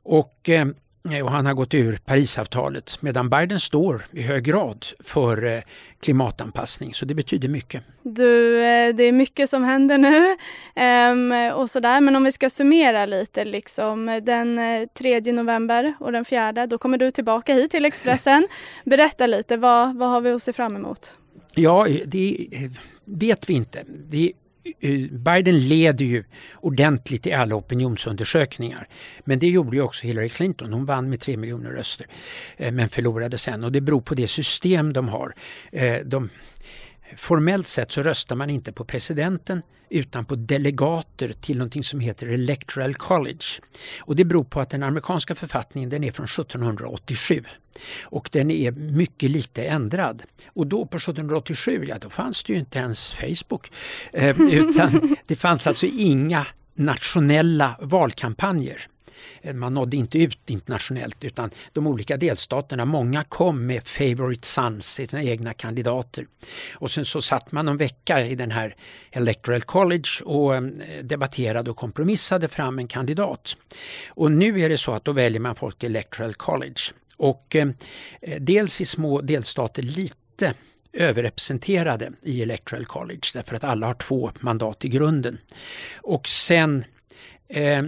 Och 0.04 0.50
och 1.24 1.32
han 1.32 1.46
har 1.46 1.54
gått 1.54 1.74
ur 1.74 1.98
Parisavtalet 2.06 3.02
medan 3.02 3.30
Biden 3.30 3.60
står 3.60 4.06
i 4.12 4.22
hög 4.22 4.44
grad 4.44 4.86
för 5.00 5.46
eh, 5.46 5.62
klimatanpassning 6.00 6.94
så 6.94 7.06
det 7.06 7.16
betyder 7.16 7.50
mycket. 7.50 7.84
Du, 8.04 8.58
eh, 8.64 8.96
det 8.96 9.04
är 9.04 9.12
mycket 9.12 9.50
som 9.50 9.64
händer 9.64 9.98
nu 9.98 10.36
um, 11.12 11.54
och 11.62 11.70
sådär 11.70 12.02
men 12.02 12.16
om 12.16 12.24
vi 12.24 12.32
ska 12.32 12.50
summera 12.50 13.06
lite 13.06 13.46
liksom 13.46 14.22
den 14.24 14.60
3 14.94 15.16
eh, 15.16 15.34
november 15.34 15.94
och 16.00 16.12
den 16.12 16.26
4 16.26 16.68
då 16.68 16.78
kommer 16.78 16.98
du 16.98 17.12
tillbaka 17.12 17.54
hit 17.54 17.72
till 17.72 17.86
Expressen. 17.86 18.48
Berätta 18.86 19.28
lite, 19.28 19.58
vad, 19.58 19.96
vad 19.96 20.10
har 20.10 20.22
vi 20.22 20.32
att 20.32 20.44
se 20.44 20.54
fram 20.54 20.76
emot? 20.76 21.12
Ja, 21.56 21.88
det 22.06 22.48
vet 23.06 23.50
vi 23.50 23.54
inte. 23.54 23.84
Det 23.88 24.32
Eh, 24.80 25.00
Biden 25.12 25.60
leder 25.60 26.06
ju 26.06 26.24
ordentligt 26.56 27.28
i 27.28 27.34
alla 27.34 27.56
opinionsundersökningar. 27.56 28.88
Men 29.24 29.40
det 29.40 29.48
gjorde 29.50 29.78
ju 29.78 29.84
också 29.84 30.08
Hillary 30.08 30.30
Clinton. 30.30 30.74
Hon 30.74 30.86
vann 30.86 31.10
med 31.10 31.20
tre 31.20 31.38
miljoner 31.38 31.70
röster 31.70 32.08
eh, 32.58 32.72
men 32.72 32.90
förlorade 32.90 33.38
sen 33.38 33.64
och 33.64 33.72
det 33.72 33.82
beror 33.82 34.02
på 34.02 34.16
det 34.16 34.28
system 34.28 34.94
de 34.94 35.08
har. 35.08 35.36
Eh, 35.72 35.98
de, 36.06 36.30
formellt 37.18 37.68
sett 37.68 37.92
så 37.92 38.04
röstar 38.04 38.36
man 38.36 38.50
inte 38.50 38.72
på 38.72 38.86
presidenten 38.86 39.62
utan 39.90 40.26
på 40.26 40.36
delegater 40.36 41.34
till 41.42 41.58
någonting 41.58 41.84
som 41.84 42.00
heter 42.00 42.28
Electoral 42.28 42.96
College. 42.96 43.46
Och 44.00 44.16
det 44.16 44.26
beror 44.26 44.44
på 44.44 44.60
att 44.60 44.70
den 44.70 44.84
amerikanska 44.84 45.36
författningen 45.36 45.90
den 45.90 46.04
är 46.04 46.12
från 46.12 46.26
1787 46.26 47.44
och 48.04 48.30
den 48.32 48.52
är 48.52 48.72
mycket 48.72 49.30
lite 49.30 49.64
ändrad. 49.66 50.24
Och 50.48 50.68
då 50.68 50.86
på 50.86 50.98
1787, 50.98 51.86
ja 51.88 51.98
då 52.02 52.10
fanns 52.10 52.44
det 52.44 52.54
ju 52.54 52.60
inte 52.60 52.80
ens 52.80 53.14
Facebook 53.14 53.72
eh, 54.14 54.42
utan 54.42 55.16
det 55.28 55.36
fanns 55.36 55.68
alltså 55.68 55.86
inga 55.86 56.48
nationella 56.76 57.76
valkampanjer. 57.82 58.88
Eh, 59.42 59.54
man 59.54 59.74
nådde 59.74 59.98
inte 59.98 60.20
ut 60.20 60.50
internationellt 60.50 61.24
utan 61.24 61.50
de 61.74 61.88
olika 61.88 62.18
delstaterna, 62.18 62.86
många 62.86 63.24
kom 63.24 63.66
med 63.66 63.88
favorite 63.88 64.48
sons, 64.48 64.94
sina 64.94 65.24
egna 65.24 65.54
kandidater. 65.54 66.28
Och 66.74 66.92
sen 66.92 67.06
så 67.06 67.22
satt 67.22 67.52
man 67.52 67.68
en 67.68 67.78
vecka 67.78 68.26
i 68.26 68.36
den 68.36 68.52
här 68.52 68.76
Electoral 69.12 69.62
College 69.62 70.10
och 70.24 70.56
eh, 70.56 70.62
debatterade 71.04 71.72
och 71.72 71.78
kompromissade 71.78 72.48
fram 72.48 72.80
en 72.80 72.88
kandidat. 72.88 73.58
Och 74.08 74.32
nu 74.32 74.62
är 74.62 74.70
det 74.70 74.78
så 74.78 74.92
att 74.92 75.06
då 75.06 75.12
väljer 75.12 75.42
man 75.42 75.56
folk 75.56 75.84
i 75.84 75.86
Electoral 75.86 76.34
College. 76.34 76.82
Och 77.18 77.56
eh, 77.56 77.68
eh 78.22 78.42
dels 78.42 78.82
i 78.82 78.86
små 78.86 79.22
delstater 79.22 79.84
lite 79.84 80.54
överrepresenterade 80.94 82.12
i 82.22 82.42
Electoral 82.42 82.86
College 82.86 83.22
därför 83.34 83.56
att 83.56 83.64
alla 83.64 83.88
har 83.88 83.94
två 83.94 84.32
mandat 84.40 84.86
i 84.86 84.90
grunden. 84.90 85.38
Och 86.02 86.28
sen 86.28 86.86
eh, 87.48 87.84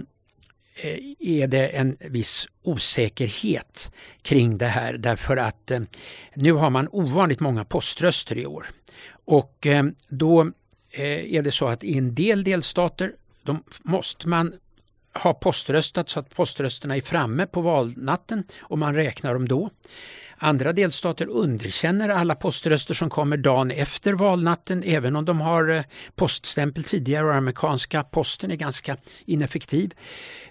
Eh, 0.78 0.98
är 1.18 1.46
det 1.46 1.68
en 1.68 1.96
viss 2.00 2.48
osäkerhet 2.62 3.92
kring 4.22 4.58
det 4.58 4.66
här 4.66 4.94
därför 4.94 5.36
att 5.36 5.70
eh, 5.70 5.80
nu 6.34 6.52
har 6.52 6.70
man 6.70 6.88
ovanligt 6.90 7.40
många 7.40 7.64
poströster 7.64 8.38
i 8.38 8.46
år. 8.46 8.66
Och 9.24 9.66
eh, 9.66 9.84
då 10.08 10.50
är 10.90 11.42
det 11.42 11.52
så 11.52 11.66
att 11.66 11.84
i 11.84 11.98
en 11.98 12.14
del 12.14 12.44
delstater 12.44 13.12
de 13.42 13.62
måste 13.82 14.28
man 14.28 14.52
ha 15.22 15.34
poströstat 15.34 16.10
så 16.10 16.20
att 16.20 16.34
poströsterna 16.34 16.96
är 16.96 17.00
framme 17.00 17.46
på 17.46 17.60
valnatten 17.60 18.44
och 18.58 18.78
man 18.78 18.94
räknar 18.94 19.34
dem 19.34 19.48
då. 19.48 19.70
Andra 20.38 20.72
delstater 20.72 21.28
underkänner 21.28 22.08
alla 22.08 22.34
poströster 22.34 22.94
som 22.94 23.10
kommer 23.10 23.36
dagen 23.36 23.70
efter 23.70 24.12
valnatten 24.12 24.82
även 24.86 25.16
om 25.16 25.24
de 25.24 25.40
har 25.40 25.68
eh, 25.68 25.82
poststämpel 26.14 26.84
tidigare 26.84 27.26
och 27.26 27.34
amerikanska 27.34 28.04
posten 28.04 28.50
är 28.50 28.56
ganska 28.56 28.96
ineffektiv. 29.24 29.94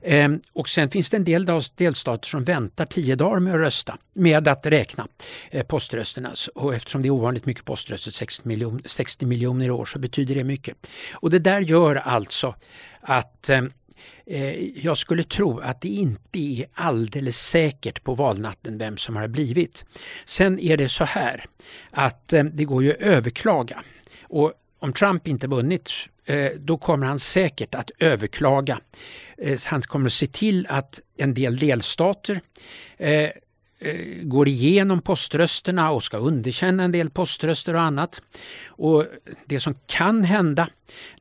Ehm, 0.02 0.42
och 0.54 0.70
sen 0.70 0.90
finns 0.90 1.10
det 1.10 1.18
en 1.18 1.24
del 1.24 1.46
delstater 1.76 2.28
som 2.28 2.44
väntar 2.44 2.86
tio 2.86 3.16
dagar 3.16 3.40
med 3.40 3.54
att 3.54 3.60
rösta, 3.60 3.98
med 4.14 4.48
att 4.48 4.66
räkna 4.66 5.08
eh, 5.52 5.66
poströsterna. 5.66 6.34
Och 6.56 6.76
eftersom 6.76 7.02
det 7.02 7.08
är 7.08 7.12
ovanligt 7.12 7.46
mycket 7.46 7.66
poströster, 7.66 8.12
60 8.12 8.48
miljoner, 8.48 8.82
60 8.86 9.26
miljoner 9.26 9.66
i 9.66 9.72
år, 9.72 9.86
så 9.86 10.00
betyder 10.00 10.36
det 10.36 10.44
mycket. 10.44 10.88
Och 11.14 11.30
det 11.30 11.40
där 11.40 11.62
gör 11.62 11.96
alltså 11.96 12.56
att 13.02 13.50
Eh, 13.50 13.62
Eh, 14.26 14.86
jag 14.86 14.98
skulle 14.98 15.24
tro 15.24 15.60
att 15.60 15.82
det 15.82 15.88
inte 15.88 16.40
är 16.40 16.66
alldeles 16.74 17.38
säkert 17.38 18.04
på 18.04 18.16
valnatten 18.16 18.78
vem 18.78 18.98
som 18.98 19.16
har 19.16 19.28
blivit. 19.28 19.86
Sen 20.26 20.60
är 20.60 20.78
det 20.78 20.90
så 20.90 21.04
här 21.04 21.46
att 21.92 22.34
eh, 22.34 22.44
det 22.44 22.64
går 22.64 22.84
ju 22.84 22.92
att 22.92 23.02
överklaga 23.02 23.84
och 24.22 24.54
om 24.80 24.94
Trump 24.94 25.28
inte 25.28 25.48
vunnit 25.48 25.92
eh, 26.26 26.52
då 26.60 26.78
kommer 26.78 27.08
han 27.08 27.20
säkert 27.20 27.76
att 27.76 27.92
överklaga. 28.00 28.80
Han 29.68 29.82
kommer 29.82 30.06
att 30.06 30.14
se 30.14 30.28
till 30.28 30.68
att 30.70 31.02
en 31.18 31.34
del 31.34 31.58
delstater 31.58 32.42
Eh, 33.86 34.24
går 34.24 34.48
igenom 34.48 35.02
poströsterna 35.02 35.92
och 35.92 36.04
ska 36.04 36.18
underkänna 36.18 36.84
en 36.84 36.92
del 36.92 37.10
poströster 37.10 37.74
och 37.74 37.82
annat. 37.82 38.22
Och 38.68 39.06
Det 39.46 39.60
som 39.60 39.76
kan 39.86 40.24
hända 40.24 40.70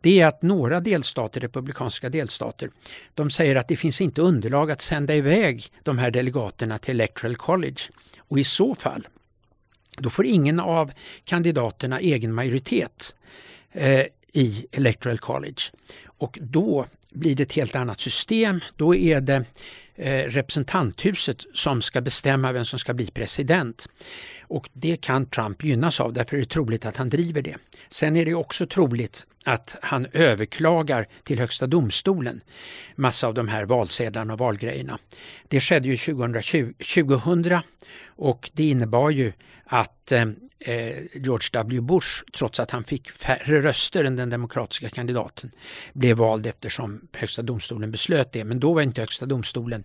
det 0.01 0.21
är 0.21 0.27
att 0.27 0.43
några 0.43 0.81
delstater, 0.81 1.41
republikanska 1.41 2.09
delstater, 2.09 2.71
de 3.15 3.31
säger 3.31 3.57
att 3.57 3.69
det 3.69 3.77
finns 3.77 4.01
inte 4.01 4.23
underlag 4.23 4.71
att 4.71 4.81
sända 4.81 5.15
iväg 5.15 5.67
de 5.83 5.99
här 5.99 6.11
delegaterna 6.11 6.79
till 6.79 6.95
Electoral 6.95 7.37
College. 7.37 7.81
Och 8.19 8.39
i 8.39 8.45
så 8.45 8.75
fall, 8.75 9.09
då 9.99 10.11
får 10.11 10.27
ingen 10.27 10.61
av 10.61 10.93
kandidaterna 11.25 12.01
egen 12.01 12.35
majoritet 12.35 13.15
eh, 13.73 14.07
i 14.33 14.67
Electoral 14.73 15.19
College. 15.19 15.63
Och 16.07 16.39
då 16.41 16.87
blir 17.11 17.35
det 17.35 17.43
ett 17.43 17.53
helt 17.53 17.75
annat 17.75 18.01
system. 18.01 18.61
Då 18.77 18.95
är 18.95 19.21
det 19.21 19.35
Eh, 19.35 19.45
Eh, 19.97 20.27
representanthuset 20.31 21.45
som 21.55 21.83
ska 21.83 22.01
bestämma 22.01 22.53
vem 22.53 22.65
som 22.65 22.79
ska 22.79 22.95
bli 22.95 23.07
president. 23.07 23.89
Och 24.43 24.71
det 24.73 24.97
kan 24.97 25.27
Trump 25.27 25.65
gynnas 25.65 26.01
av, 26.01 26.13
därför 26.13 26.37
är 26.37 26.41
det 26.41 26.47
troligt 26.47 26.87
att 26.87 26.97
han 26.97 27.09
driver 27.09 27.43
det. 27.43 27.57
Sen 27.89 28.17
är 28.17 28.25
det 28.25 28.35
också 28.35 28.67
troligt 28.67 29.27
att 29.45 29.77
han 29.83 30.07
överklagar 30.13 31.09
till 31.25 31.39
Högsta 31.39 31.67
domstolen 31.67 32.41
massa 32.97 33.27
av 33.27 33.35
de 33.35 33.49
här 33.49 33.65
valsedlarna 33.65 34.33
och 34.33 34.39
valgrejerna. 34.39 34.99
Det 35.49 35.61
skedde 35.61 35.89
ju 35.89 35.97
2020, 35.97 36.73
2000 36.95 37.61
och 38.07 38.51
det 38.53 38.69
innebar 38.69 39.11
ju 39.11 39.33
att 39.65 40.13
eh, 40.13 40.23
eh, 40.59 40.97
George 41.15 41.49
W 41.53 41.81
Bush, 41.81 42.25
trots 42.33 42.61
att 42.61 42.71
han 42.71 42.85
fick 42.85 43.11
färre 43.11 43.63
röster 43.63 44.05
än 44.05 44.17
den 44.17 44.31
demokratiska 44.31 44.91
kandidaten, 44.91 45.51
blev 45.93 46.17
vald 46.17 46.47
eftersom 46.47 47.09
Högsta 47.13 47.43
domstolen 47.43 47.91
beslöt 47.91 48.33
det. 48.33 48.45
Men 48.45 48.61
då 48.61 48.75
var 48.75 48.83
inte 48.83 49.01
Högsta 49.01 49.27
domstolen 49.27 49.85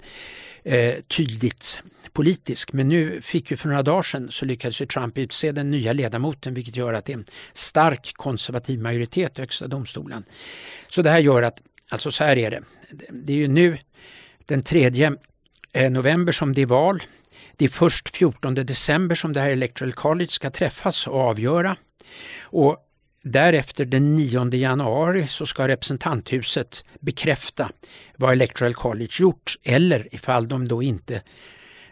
eh, 0.63 0.95
tydligt 0.95 1.81
politisk. 2.13 2.73
Men 2.73 2.87
nu 2.87 3.21
fick 3.21 3.51
ju 3.51 3.57
för 3.57 3.67
några 3.67 3.83
dagar 3.83 4.01
sedan 4.01 4.27
så 4.31 4.45
lyckades 4.45 4.81
ju 4.81 4.85
Trump 4.85 5.17
utse 5.17 5.51
den 5.51 5.71
nya 5.71 5.93
ledamoten 5.93 6.53
vilket 6.53 6.75
gör 6.75 6.93
att 6.93 7.05
det 7.05 7.13
är 7.13 7.17
en 7.17 7.25
stark 7.53 8.13
konservativ 8.13 8.79
majoritet 8.79 9.37
i 9.37 9.41
Högsta 9.41 9.67
domstolen. 9.67 10.23
Så 10.89 11.01
det 11.01 11.09
här 11.09 11.19
gör 11.19 11.43
att, 11.43 11.61
alltså 11.89 12.11
så 12.11 12.23
här 12.23 12.37
är 12.37 12.51
det, 12.51 12.63
det 13.09 13.33
är 13.33 13.37
ju 13.37 13.47
nu 13.47 13.77
den 14.45 14.63
3 14.63 15.11
eh, 15.73 15.91
november 15.91 16.31
som 16.31 16.53
det 16.53 16.61
är 16.61 16.65
val. 16.65 17.03
Det 17.57 17.65
är 17.65 17.69
först 17.69 18.17
14 18.17 18.55
december 18.55 19.15
som 19.15 19.33
det 19.33 19.39
här 19.39 19.49
Electoral 19.49 19.93
College 19.93 20.29
ska 20.29 20.49
träffas 20.49 21.07
och 21.07 21.19
avgöra. 21.19 21.77
Och 22.41 22.88
Därefter 23.21 23.85
den 23.85 24.15
9 24.15 24.53
januari 24.53 25.27
så 25.27 25.45
ska 25.45 25.67
representanthuset 25.67 26.85
bekräfta 26.99 27.71
vad 28.17 28.31
Electoral 28.31 28.73
College 28.73 29.13
gjort 29.19 29.55
eller 29.63 30.15
ifall 30.15 30.47
de 30.47 30.67
då 30.67 30.83
inte 30.83 31.21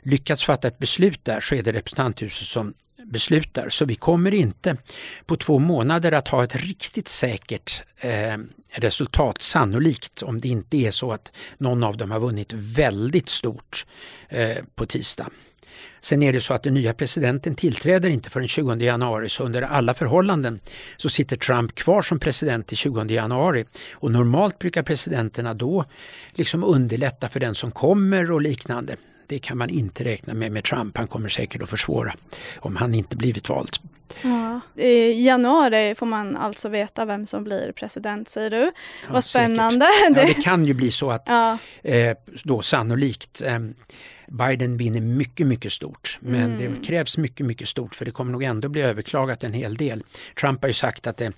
lyckats 0.01 0.43
fatta 0.43 0.67
ett 0.67 0.79
beslut 0.79 1.25
där 1.25 1.41
så 1.41 1.55
är 1.55 1.63
det 1.63 1.74
representanthuset 1.74 2.48
som 2.48 2.74
beslutar. 3.12 3.69
Så 3.69 3.86
vi 3.86 3.96
kommer 3.96 4.34
inte 4.34 4.77
på 5.25 5.36
två 5.36 5.60
månader 5.60 6.12
att 6.12 6.27
ha 6.27 6.43
ett 6.43 6.55
riktigt 6.55 7.07
säkert 7.07 7.84
eh, 7.98 8.38
resultat, 8.72 9.41
sannolikt 9.41 10.24
om 10.24 10.41
det 10.41 10.48
inte 10.48 10.77
är 10.77 10.91
så 10.91 11.12
att 11.12 11.31
någon 11.57 11.84
av 11.84 11.98
dem 11.98 12.12
har 12.12 12.19
vunnit 12.19 12.53
väldigt 12.53 13.29
stort 13.29 13.86
eh, 14.29 14.57
på 14.75 14.86
tisdag. 14.86 15.29
Sen 16.00 16.24
är 16.24 16.34
det 16.34 16.41
så 16.41 16.53
att 16.53 16.63
den 16.63 16.74
nya 16.74 16.93
presidenten 16.93 17.55
tillträder 17.55 18.10
inte 18.10 18.29
förrän 18.29 18.48
20 18.48 18.75
januari 18.75 19.29
så 19.29 19.43
under 19.43 19.62
alla 19.62 19.93
förhållanden 19.93 20.60
så 20.98 21.10
sitter 21.10 21.38
Trump 21.38 21.75
kvar 21.75 22.01
som 22.01 22.19
president 22.19 22.67
till 22.67 22.77
20 22.77 23.03
januari. 23.03 23.65
Och 23.91 24.12
normalt 24.12 24.60
brukar 24.60 24.84
presidenterna 24.84 25.53
då 25.53 25.86
liksom 26.31 26.63
underlätta 26.63 27.29
för 27.29 27.39
den 27.39 27.55
som 27.55 27.72
kommer 27.72 28.31
och 28.31 28.41
liknande. 28.41 28.96
Det 29.27 29.39
kan 29.39 29.57
man 29.57 29.69
inte 29.69 30.03
räkna 30.03 30.34
med 30.34 30.51
med 30.51 30.63
Trump. 30.63 30.98
Han 30.98 31.07
kommer 31.07 31.29
säkert 31.29 31.62
att 31.62 31.69
försvåra 31.69 32.13
om 32.60 32.75
han 32.75 32.96
inte 32.96 33.17
blivit 33.17 33.50
vald. 33.50 33.77
Ja. 34.22 34.60
I 34.84 35.25
januari 35.25 35.96
får 35.96 36.05
man 36.05 36.38
alltså 36.38 36.69
veta 36.69 37.05
vem 37.05 37.27
som 37.27 37.43
blir 37.43 37.72
president 37.72 38.29
säger 38.29 38.50
du. 38.50 38.57
Ja, 38.57 38.72
Vad 39.10 39.24
spännande. 39.24 39.88
Ja, 40.03 40.10
det 40.27 40.34
kan 40.34 40.65
ju 40.65 40.74
bli 40.74 40.91
så 40.91 41.12
att 41.12 41.24
ja. 41.27 41.57
eh, 41.84 42.17
då 42.43 42.62
sannolikt 42.62 43.41
eh, 43.41 43.60
Biden 44.27 44.77
vinner 44.77 45.01
mycket, 45.01 45.48
mycket 45.48 45.72
stort. 45.72 46.19
Men 46.22 46.55
mm. 46.55 46.57
det 46.57 46.88
krävs 46.88 47.17
mycket, 47.17 47.46
mycket 47.46 47.67
stort 47.67 47.96
för 47.96 48.05
det 48.05 48.12
kommer 48.12 48.31
nog 48.31 48.43
ändå 48.43 48.69
bli 48.69 48.81
överklagat 48.81 49.43
en 49.43 49.53
hel 49.53 49.75
del. 49.75 50.03
Trump 50.39 50.62
har 50.62 50.67
ju 50.67 50.74
sagt 50.74 51.07
att 51.07 51.17
det 51.17 51.31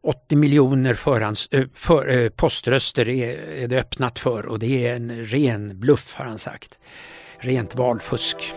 80 0.00 0.36
miljoner 0.36 0.94
förhands, 0.94 1.48
för, 1.74 2.28
poströster 2.28 3.08
är, 3.08 3.68
det 3.68 3.80
öppnat 3.80 4.18
för 4.18 4.46
och 4.46 4.58
det 4.58 4.86
är 4.86 4.96
en 4.96 5.24
ren 5.24 5.80
bluff 5.80 6.14
har 6.14 6.24
han 6.24 6.38
sagt. 6.38 6.78
Rent 7.38 7.74
valfusk. 7.74 8.52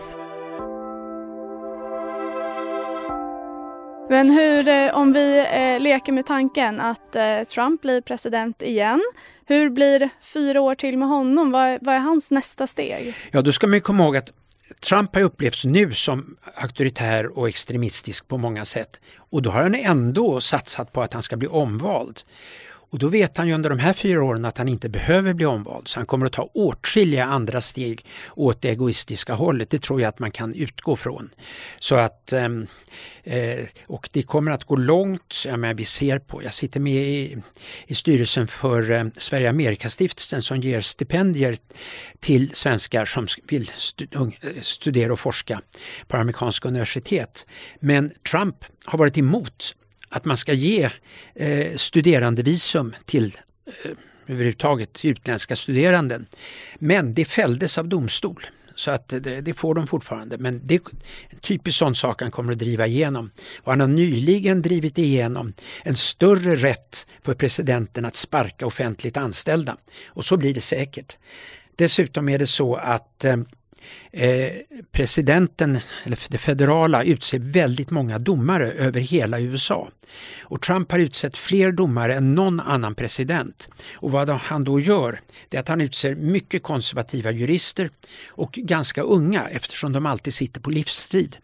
Men 4.10 4.30
hur, 4.30 4.68
eh, 4.68 4.96
om 4.96 5.12
vi 5.12 5.38
eh, 5.38 5.80
leker 5.80 6.12
med 6.12 6.26
tanken 6.26 6.80
att 6.80 7.16
eh, 7.16 7.42
Trump 7.42 7.82
blir 7.82 8.00
president 8.00 8.62
igen, 8.62 9.02
hur 9.46 9.70
blir 9.70 10.10
fyra 10.20 10.60
år 10.60 10.74
till 10.74 10.98
med 10.98 11.08
honom? 11.08 11.50
Vad, 11.50 11.78
vad 11.80 11.94
är 11.94 11.98
hans 11.98 12.30
nästa 12.30 12.66
steg? 12.66 13.14
Ja, 13.30 13.42
då 13.42 13.52
ska 13.52 13.66
man 13.66 13.80
komma 13.80 14.04
ihåg 14.04 14.16
att 14.16 14.32
Trump 14.80 15.14
har 15.14 15.22
upplevts 15.22 15.64
nu 15.64 15.94
som 15.94 16.36
auktoritär 16.54 17.38
och 17.38 17.48
extremistisk 17.48 18.28
på 18.28 18.38
många 18.38 18.64
sätt. 18.64 19.00
Och 19.30 19.42
då 19.42 19.50
har 19.50 19.62
han 19.62 19.74
ändå 19.74 20.40
satsat 20.40 20.92
på 20.92 21.02
att 21.02 21.12
han 21.12 21.22
ska 21.22 21.36
bli 21.36 21.48
omvald. 21.48 22.20
Och 22.90 22.98
då 22.98 23.08
vet 23.08 23.36
han 23.36 23.48
ju 23.48 23.54
under 23.54 23.70
de 23.70 23.78
här 23.78 23.92
fyra 23.92 24.24
åren 24.24 24.44
att 24.44 24.58
han 24.58 24.68
inte 24.68 24.88
behöver 24.88 25.32
bli 25.32 25.46
omvald 25.46 25.88
så 25.88 25.98
han 26.00 26.06
kommer 26.06 26.26
att 26.26 26.32
ta 26.32 26.50
åtskilliga 26.54 27.24
andra 27.24 27.60
steg 27.60 28.06
åt 28.34 28.62
det 28.62 28.68
egoistiska 28.68 29.34
hållet. 29.34 29.70
Det 29.70 29.82
tror 29.82 30.00
jag 30.00 30.08
att 30.08 30.18
man 30.18 30.30
kan 30.30 30.54
utgå 30.54 30.96
från. 30.96 31.30
Så 31.78 31.94
att, 31.94 32.32
ehm, 32.32 32.66
eh, 33.24 33.66
och 33.86 34.08
det 34.12 34.22
kommer 34.22 34.52
att 34.52 34.64
gå 34.64 34.76
långt. 34.76 35.34
Jag, 35.46 35.58
menar, 35.58 35.74
vi 35.74 35.84
ser 35.84 36.18
på, 36.18 36.42
jag 36.42 36.54
sitter 36.54 36.80
med 36.80 37.02
i, 37.02 37.36
i 37.86 37.94
styrelsen 37.94 38.48
för 38.48 38.90
eh, 38.90 39.04
Sverige 39.16 39.50
Amerikastiftelsen 39.50 40.42
som 40.42 40.60
ger 40.60 40.80
stipendier 40.80 41.56
till 42.20 42.50
svenskar 42.54 43.04
som 43.04 43.26
vill 43.48 43.70
studera 44.60 45.12
och 45.12 45.20
forska 45.20 45.60
på 46.06 46.16
amerikanska 46.16 46.68
universitet. 46.68 47.46
Men 47.80 48.10
Trump 48.30 48.56
har 48.84 48.98
varit 48.98 49.18
emot 49.18 49.74
att 50.08 50.24
man 50.24 50.36
ska 50.36 50.52
ge 50.52 50.90
eh, 51.34 51.76
studerandevisum 51.76 52.94
till 53.04 53.38
eh, 53.66 53.90
överhuvudtaget 54.26 55.04
utländska 55.04 55.56
studeranden. 55.56 56.26
Men 56.78 57.14
det 57.14 57.24
fälldes 57.24 57.78
av 57.78 57.88
domstol. 57.88 58.46
Så 58.74 58.90
att 58.90 59.08
det, 59.08 59.40
det, 59.40 59.54
får 59.54 59.74
de 59.74 59.86
fortfarande. 59.86 60.38
Men 60.38 60.60
det 60.64 60.74
är 60.74 60.80
en 61.30 61.38
typisk 61.38 61.78
sån 61.78 61.94
sak 61.94 62.22
han 62.22 62.30
kommer 62.30 62.52
att 62.52 62.58
driva 62.58 62.86
igenom. 62.86 63.30
Och 63.62 63.72
han 63.72 63.80
har 63.80 63.88
nyligen 63.88 64.62
drivit 64.62 64.98
igenom 64.98 65.52
en 65.82 65.96
större 65.96 66.56
rätt 66.56 67.06
för 67.22 67.34
presidenten 67.34 68.04
att 68.04 68.16
sparka 68.16 68.66
offentligt 68.66 69.16
anställda. 69.16 69.76
Och 70.06 70.24
så 70.24 70.36
blir 70.36 70.54
det 70.54 70.60
säkert. 70.60 71.16
Dessutom 71.76 72.28
är 72.28 72.38
det 72.38 72.46
så 72.46 72.74
att 72.74 73.24
eh, 73.24 73.36
eh, 74.10 74.52
presidenten, 74.92 75.78
eller 76.04 76.18
det 76.28 76.38
federala, 76.38 77.04
utser 77.04 77.38
väldigt 77.38 77.90
många 77.90 78.18
domare 78.18 78.72
över 78.72 79.00
hela 79.00 79.40
USA. 79.40 79.88
Och 80.40 80.62
Trump 80.62 80.92
har 80.92 80.98
utsett 80.98 81.36
fler 81.36 81.72
domare 81.72 82.14
än 82.14 82.34
någon 82.34 82.60
annan 82.60 82.94
president. 82.94 83.68
Och 83.92 84.10
vad 84.10 84.28
han 84.28 84.64
då 84.64 84.80
gör, 84.80 85.20
det 85.48 85.56
är 85.56 85.60
att 85.60 85.68
han 85.68 85.80
utser 85.80 86.14
mycket 86.14 86.62
konservativa 86.62 87.30
jurister 87.30 87.90
och 88.28 88.52
ganska 88.52 89.02
unga 89.02 89.48
eftersom 89.48 89.92
de 89.92 90.06
alltid 90.06 90.34
sitter 90.34 90.60
på 90.60 90.70
livstid. 90.70 91.36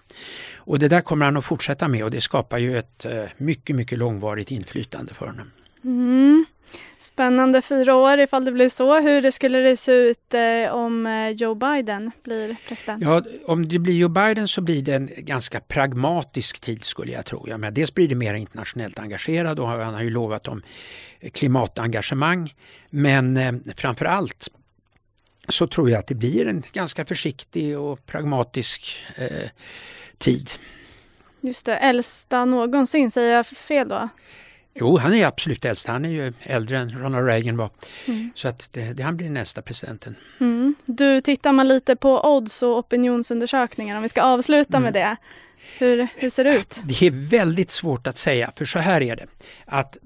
Och 0.55 0.79
det 0.79 0.89
där 0.89 1.01
kommer 1.01 1.25
han 1.25 1.37
att 1.37 1.45
fortsätta 1.45 1.89
med 1.89 2.05
och 2.05 2.11
det 2.11 2.21
skapar 2.21 2.59
ju 2.59 2.79
ett 2.79 3.05
eh, 3.05 3.25
mycket, 3.37 3.77
mycket 3.77 3.99
långvarigt 3.99 4.51
inflytande 4.51 5.15
för 5.15 5.27
honom. 5.27 5.51
Mm. 5.85 6.45
Spännande 7.15 7.63
fyra 7.63 7.95
år 7.95 8.19
ifall 8.19 8.45
det 8.45 8.53
blir 8.53 8.69
så. 8.69 9.01
Hur 9.01 9.31
skulle 9.31 9.59
det 9.59 9.77
se 9.77 9.93
ut 9.93 10.35
eh, 10.35 10.75
om 10.75 11.07
eh, 11.07 11.29
Joe 11.29 11.55
Biden 11.55 12.11
blir 12.23 12.57
president? 12.69 13.03
Ja, 13.03 13.23
om 13.47 13.69
det 13.69 13.79
blir 13.79 13.95
Joe 13.95 14.09
Biden 14.09 14.49
så 14.49 14.61
blir 14.61 14.83
det 14.83 14.95
en 14.95 15.11
ganska 15.19 15.61
pragmatisk 15.61 16.61
tid 16.61 16.85
skulle 16.85 17.13
jag 17.13 17.27
tro. 17.27 17.45
Ja, 17.49 17.59
men 17.59 17.75
dels 17.75 17.95
blir 17.95 18.09
det 18.09 18.15
mer 18.15 18.35
internationellt 18.35 18.99
engagerad 18.99 19.59
och 19.59 19.69
han 19.69 19.95
har 19.95 20.03
ju 20.03 20.11
lovat 20.11 20.49
om 20.49 20.63
klimatengagemang. 21.33 22.55
Men 22.91 23.37
eh, 23.37 23.53
framför 23.77 24.05
allt 24.05 24.49
så 25.49 25.67
tror 25.67 25.91
jag 25.91 25.99
att 25.99 26.07
det 26.07 26.15
blir 26.15 26.47
en 26.47 26.63
ganska 26.73 27.05
försiktig 27.05 27.79
och 27.79 28.07
pragmatisk 28.07 29.03
eh, 29.17 29.49
tid. 30.19 30.51
Just 31.41 31.67
det, 31.67 31.77
äldsta 31.77 32.45
någonsin, 32.45 33.11
säger 33.11 33.37
jag 33.37 33.47
fel 33.47 33.89
då? 33.89 34.09
Jo, 34.75 34.99
han 34.99 35.15
är 35.15 35.27
absolut 35.27 35.65
äldst. 35.65 35.87
Han 35.87 36.05
är 36.05 36.09
ju 36.09 36.33
äldre 36.43 36.79
än 36.79 36.99
Ronald 36.99 37.27
Reagan 37.27 37.57
var. 37.57 37.71
Mm. 38.07 38.31
Så 38.35 38.49
att 38.49 38.73
det, 38.73 38.93
det, 38.93 39.03
han 39.03 39.17
blir 39.17 39.31
nästa 39.31 39.63
presidenten. 39.63 40.17
Mm. 40.41 40.75
Du, 40.87 41.21
tittar 41.21 41.53
man 41.53 41.69
lite 41.69 41.97
på 41.97 42.37
odds 42.37 42.63
och 42.63 42.79
opinionsundersökningar, 42.79 43.97
om 43.97 44.03
vi 44.03 44.09
ska 44.09 44.23
avsluta 44.23 44.77
mm. 44.77 44.83
med 44.83 44.93
det. 44.93 45.17
Hur, 45.79 46.09
hur 46.17 46.31
ser 46.31 46.45
det 46.45 46.57
ut? 46.57 46.83
Det 46.85 47.07
är 47.07 47.11
väldigt 47.11 47.71
svårt 47.71 48.07
att 48.07 48.17
säga, 48.17 48.53
för 48.57 48.65
så 48.65 48.79
här 48.79 49.01
är 49.01 49.17
det. 49.17 49.27
Att 49.65 49.97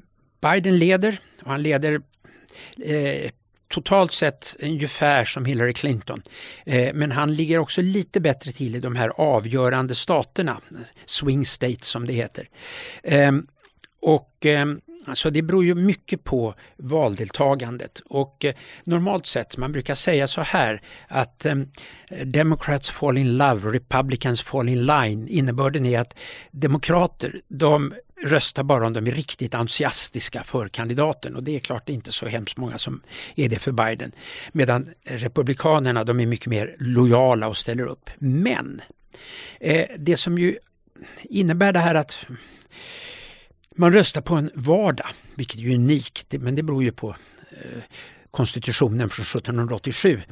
Biden 0.40 0.78
leder, 0.78 1.20
och 1.42 1.50
han 1.50 1.62
leder 1.62 2.00
eh, 2.84 3.30
totalt 3.68 4.12
sett 4.12 4.56
ungefär 4.62 5.24
som 5.24 5.44
Hillary 5.44 5.72
Clinton. 5.72 6.22
Eh, 6.66 6.94
men 6.94 7.12
han 7.12 7.34
ligger 7.34 7.58
också 7.58 7.82
lite 7.82 8.20
bättre 8.20 8.52
till 8.52 8.76
i 8.76 8.80
de 8.80 8.96
här 8.96 9.08
avgörande 9.16 9.94
staterna, 9.94 10.60
swing 11.04 11.44
states 11.44 11.88
som 11.88 12.06
det 12.06 12.12
heter. 12.12 12.48
Eh, 13.02 13.32
och 14.00 14.46
eh, 14.46 14.66
Alltså 15.08 15.30
det 15.30 15.42
beror 15.42 15.64
ju 15.64 15.74
mycket 15.74 16.24
på 16.24 16.54
valdeltagandet 16.76 18.02
och 18.04 18.44
eh, 18.44 18.54
normalt 18.84 19.26
sett, 19.26 19.56
man 19.56 19.72
brukar 19.72 19.94
säga 19.94 20.26
så 20.26 20.40
här 20.40 20.82
att 21.08 21.46
eh, 21.46 21.54
Democrats 22.24 22.90
fall 22.90 23.18
in 23.18 23.36
love, 23.36 23.72
Republicans 23.72 24.42
fall 24.42 24.68
in 24.68 24.86
line. 24.86 25.28
Innebörden 25.28 25.86
är 25.86 26.00
att 26.00 26.18
demokrater, 26.50 27.40
de 27.48 27.94
röstar 28.24 28.62
bara 28.62 28.86
om 28.86 28.92
de 28.92 29.06
är 29.06 29.12
riktigt 29.12 29.54
entusiastiska 29.54 30.44
för 30.44 30.68
kandidaten 30.68 31.36
och 31.36 31.42
det 31.42 31.56
är 31.56 31.58
klart 31.58 31.86
det 31.86 31.92
är 31.92 31.94
inte 31.94 32.12
så 32.12 32.26
hemskt 32.26 32.56
många 32.56 32.78
som 32.78 33.00
är 33.36 33.48
det 33.48 33.58
för 33.58 33.72
Biden. 33.72 34.12
Medan 34.52 34.88
republikanerna 35.04 36.04
de 36.04 36.20
är 36.20 36.26
mycket 36.26 36.46
mer 36.46 36.76
lojala 36.78 37.48
och 37.48 37.56
ställer 37.56 37.86
upp. 37.86 38.10
Men 38.18 38.82
eh, 39.60 39.86
det 39.98 40.16
som 40.16 40.38
ju 40.38 40.58
innebär 41.22 41.72
det 41.72 41.78
här 41.78 41.94
att 41.94 42.26
man 43.78 43.92
röstar 43.92 44.20
på 44.20 44.34
en 44.34 44.50
vardag, 44.54 45.06
vilket 45.34 45.60
är 45.60 45.74
unikt, 45.74 46.34
men 46.40 46.54
det 46.54 46.62
beror 46.62 46.82
ju 46.82 46.92
på 46.92 47.16
eh, 47.50 47.82
konstitutionen 48.30 49.10
från 49.10 49.24
1787 49.24 50.22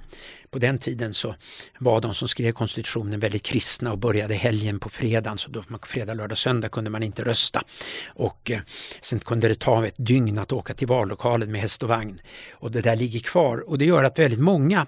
på 0.50 0.58
den 0.60 0.78
tiden 0.78 1.14
så 1.14 1.34
var 1.78 2.00
de 2.00 2.14
som 2.14 2.28
skrev 2.28 2.52
konstitutionen 2.52 3.20
väldigt 3.20 3.42
kristna 3.42 3.92
och 3.92 3.98
började 3.98 4.34
helgen 4.34 4.80
på 4.80 4.88
fredagen 4.88 5.38
så 5.38 5.50
då 5.50 5.62
fredag, 5.82 6.14
lördag, 6.14 6.38
söndag 6.38 6.68
kunde 6.68 6.90
man 6.90 7.02
inte 7.02 7.24
rösta. 7.24 7.62
Och 8.06 8.50
eh, 8.50 8.60
sen 9.00 9.18
kunde 9.18 9.48
det 9.48 9.54
ta 9.54 9.86
ett 9.86 9.94
dygn 9.96 10.38
att 10.38 10.52
åka 10.52 10.74
till 10.74 10.86
vallokalen 10.86 11.52
med 11.52 11.60
häst 11.60 11.82
och 11.82 11.88
vagn. 11.88 12.20
Och 12.52 12.70
det 12.70 12.80
där 12.80 12.96
ligger 12.96 13.20
kvar 13.20 13.70
och 13.70 13.78
det 13.78 13.84
gör 13.84 14.04
att 14.04 14.18
väldigt 14.18 14.40
många 14.40 14.86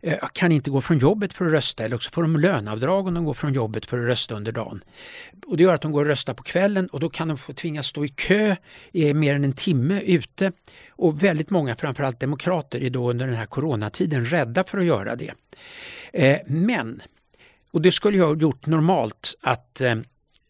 eh, 0.00 0.18
kan 0.32 0.52
inte 0.52 0.70
gå 0.70 0.80
från 0.80 0.98
jobbet 0.98 1.32
för 1.32 1.46
att 1.46 1.52
rösta 1.52 1.84
eller 1.84 1.96
också 1.96 2.10
får 2.12 2.22
de 2.22 2.36
löneavdrag 2.36 3.06
om 3.06 3.14
de 3.14 3.24
går 3.24 3.34
från 3.34 3.52
jobbet 3.52 3.86
för 3.86 3.98
att 3.98 4.06
rösta 4.06 4.34
under 4.34 4.52
dagen. 4.52 4.84
Och 5.46 5.56
det 5.56 5.62
gör 5.62 5.74
att 5.74 5.82
de 5.82 5.92
går 5.92 6.00
och 6.00 6.06
röstar 6.06 6.34
på 6.34 6.42
kvällen 6.42 6.86
och 6.86 7.00
då 7.00 7.10
kan 7.10 7.28
de 7.28 7.38
få 7.38 7.52
tvingas 7.52 7.86
stå 7.86 8.04
i 8.04 8.08
kö 8.08 8.56
i 8.92 9.14
mer 9.14 9.34
än 9.34 9.44
en 9.44 9.52
timme 9.52 10.00
ute 10.00 10.52
och 11.00 11.22
väldigt 11.22 11.50
många, 11.50 11.76
framförallt 11.76 12.20
demokrater, 12.20 12.49
är 12.74 12.90
då 12.90 13.10
under 13.10 13.26
den 13.26 13.36
här 13.36 13.46
coronatiden 13.46 14.26
rädda 14.26 14.64
för 14.64 14.78
att 14.78 14.84
göra 14.84 15.16
det. 15.16 15.32
Eh, 16.12 16.38
men, 16.46 17.02
och 17.70 17.82
det 17.82 17.92
skulle 17.92 18.18
jag 18.18 18.26
ha 18.26 18.36
gjort 18.36 18.66
normalt 18.66 19.34
att 19.40 19.80
eh, 19.80 19.98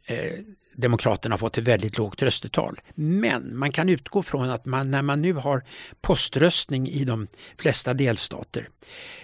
eh, 0.05 0.39
Demokraterna 0.73 1.33
har 1.33 1.39
fått 1.39 1.59
ett 1.59 1.69
väldigt 1.69 1.99
lågt 1.99 2.23
röstetal. 2.23 2.81
Men 2.95 3.59
man 3.59 3.73
kan 3.73 3.89
utgå 3.89 4.23
från 4.23 4.51
att 4.51 4.65
man, 4.65 4.91
när 4.91 5.03
man 5.03 5.23
nu 5.23 5.33
har 5.33 5.65
poströstning 6.01 6.89
i 6.89 7.05
de 7.05 7.27
flesta 7.59 7.95
delstater 7.95 8.69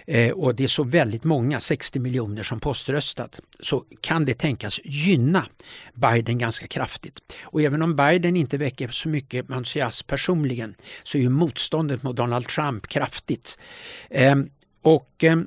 eh, 0.07 0.31
och 0.31 0.55
det 0.55 0.63
är 0.63 0.67
så 0.67 0.83
väldigt 0.83 1.23
många, 1.23 1.59
60 1.59 1.99
miljoner 1.99 2.43
som 2.43 2.59
poströstat, 2.59 3.39
så 3.59 3.85
kan 4.01 4.25
det 4.25 4.33
tänkas 4.33 4.79
gynna 4.83 5.45
Biden 5.93 6.37
ganska 6.37 6.67
kraftigt. 6.67 7.19
Och 7.41 7.61
även 7.61 7.81
om 7.81 7.95
Biden 7.95 8.37
inte 8.37 8.57
väcker 8.57 8.87
så 8.87 9.09
mycket 9.09 9.51
entusiasm 9.51 10.07
personligen 10.07 10.75
så 11.03 11.17
är 11.17 11.21
ju 11.21 11.29
motståndet 11.29 12.03
mot 12.03 12.15
Donald 12.15 12.47
Trump 12.47 12.87
kraftigt. 12.87 13.59
Eh, 14.09 14.35
och 14.81 15.23
eh, 15.23 15.37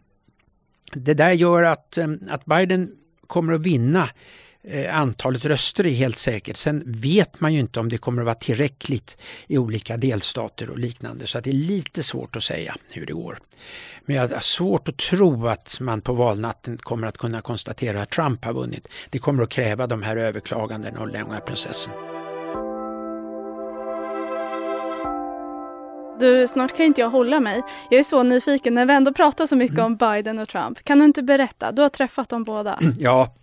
det 0.93 1.15
där 1.15 1.33
gör 1.33 1.63
att, 1.63 1.99
ehm, 1.99 2.21
att 2.31 2.45
Biden 2.45 2.91
kommer 3.27 3.53
att 3.53 3.61
vinna 3.61 4.09
antalet 4.91 5.45
röster 5.45 5.87
är 5.87 5.91
helt 5.91 6.19
säkert. 6.19 6.57
Sen 6.57 6.83
vet 6.87 7.41
man 7.41 7.55
ju 7.55 7.61
inte 7.61 7.81
om 7.81 7.89
det 7.89 7.99
kommer 7.99 8.23
att 8.23 8.27
vara 8.27 8.35
tillräckligt 8.35 9.19
i 9.47 9.59
olika 9.59 9.97
delstater 9.97 10.71
och 10.71 10.79
liknande 10.79 11.27
så 11.27 11.39
att 11.39 11.45
det 11.45 11.51
är 11.51 11.55
lite 11.55 12.03
svårt 12.03 12.37
att 12.37 12.43
säga 12.43 12.77
hur 12.93 13.07
det 13.07 13.13
går. 13.13 13.39
Men 14.05 14.17
jag 14.17 14.29
har 14.29 14.41
svårt 14.41 14.89
att 14.89 14.97
tro 14.97 15.47
att 15.47 15.79
man 15.81 16.01
på 16.01 16.13
valnatten 16.13 16.79
kommer 16.79 17.07
att 17.07 17.19
kunna 17.19 17.41
konstatera 17.41 18.03
att 18.03 18.11
Trump 18.11 18.45
har 18.45 18.53
vunnit. 18.53 18.89
Det 19.11 19.19
kommer 19.19 19.43
att 19.43 19.49
kräva 19.49 19.87
de 19.87 20.03
här 20.03 20.17
överklagandena 20.17 21.01
och 21.01 21.09
långa 21.09 21.41
processen. 21.41 21.93
Du, 26.21 26.49
snart 26.49 26.77
kan 26.77 26.87
inte 26.87 27.01
jag 27.01 27.11
hålla 27.11 27.41
mig. 27.41 27.63
Jag 27.91 27.99
är 27.99 28.05
så 28.05 28.23
nyfiken 28.23 28.75
när 28.75 28.87
vi 28.87 28.93
ändå 28.93 29.13
pratar 29.13 29.47
så 29.47 29.57
mycket 29.57 29.79
mm. 29.79 29.87
om 29.87 29.97
Biden 29.97 30.39
och 30.39 30.49
Trump. 30.49 30.85
Kan 30.85 30.99
du 30.99 31.05
inte 31.05 31.23
berätta? 31.23 31.73
Du 31.73 31.83
har 31.83 31.89
träffat 31.89 32.29
dem 32.29 32.45
båda. 32.45 32.79
Ja, 32.99 33.35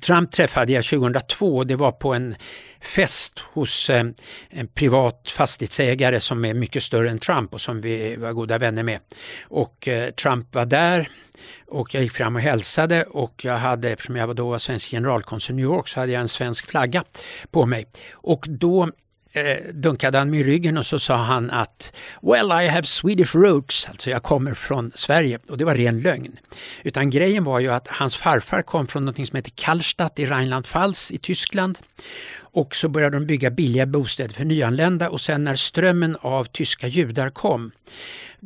Trump 0.00 0.32
träffade 0.32 0.72
jag 0.72 0.84
2002 0.84 1.64
det 1.64 1.76
var 1.76 1.92
på 1.92 2.14
en 2.14 2.34
fest 2.80 3.38
hos 3.38 3.90
eh, 3.90 4.06
en 4.48 4.68
privat 4.68 5.30
fastighetsägare 5.30 6.20
som 6.20 6.44
är 6.44 6.54
mycket 6.54 6.82
större 6.82 7.10
än 7.10 7.18
Trump 7.18 7.54
och 7.54 7.60
som 7.60 7.80
vi 7.80 8.16
var 8.16 8.32
goda 8.32 8.58
vänner 8.58 8.82
med. 8.82 9.00
Och 9.42 9.88
eh, 9.88 10.10
Trump 10.10 10.54
var 10.54 10.66
där 10.66 11.08
och 11.66 11.94
jag 11.94 12.02
gick 12.02 12.12
fram 12.12 12.36
och 12.36 12.42
hälsade 12.42 13.04
och 13.04 13.44
jag 13.44 13.58
hade, 13.58 13.90
eftersom 13.90 14.16
jag 14.16 14.36
då 14.36 14.50
var 14.50 14.58
svensk 14.58 14.90
generalkonsul 14.90 15.54
i 15.54 15.56
New 15.56 15.64
York, 15.64 15.88
så 15.88 16.00
hade 16.00 16.12
jag 16.12 16.20
en 16.20 16.28
svensk 16.28 16.66
flagga 16.66 17.04
på 17.50 17.66
mig. 17.66 17.86
Och 18.12 18.46
då 18.48 18.90
eh, 19.36 19.56
dunkade 19.72 20.18
han 20.18 20.30
mig 20.30 20.40
i 20.40 20.44
ryggen 20.44 20.78
och 20.78 20.86
så 20.86 20.98
sa 20.98 21.16
han 21.16 21.50
att 21.50 21.92
Well 22.22 22.64
I 22.64 22.68
have 22.68 22.82
Swedish 22.82 23.34
roots, 23.34 23.88
alltså 23.88 24.10
jag 24.10 24.22
kommer 24.22 24.54
från 24.54 24.92
Sverige 24.94 25.38
och 25.48 25.58
det 25.58 25.64
var 25.64 25.74
ren 25.74 26.00
lögn. 26.00 26.38
Utan 26.82 27.10
grejen 27.10 27.44
var 27.44 27.60
ju 27.60 27.72
att 27.72 27.88
hans 27.88 28.16
farfar 28.16 28.62
kom 28.62 28.86
från 28.86 29.04
något 29.04 29.26
som 29.26 29.36
heter 29.36 29.52
Kallstadt 29.54 30.18
i 30.18 30.26
Rheinland-Pfalz 30.26 31.12
i 31.12 31.18
Tyskland 31.18 31.78
och 32.38 32.76
så 32.76 32.88
började 32.88 33.16
de 33.16 33.26
bygga 33.26 33.50
billiga 33.50 33.86
bostäder 33.86 34.34
för 34.34 34.44
nyanlända 34.44 35.10
och 35.10 35.20
sen 35.20 35.44
när 35.44 35.56
strömmen 35.56 36.16
av 36.20 36.44
tyska 36.44 36.86
judar 36.86 37.30
kom 37.30 37.70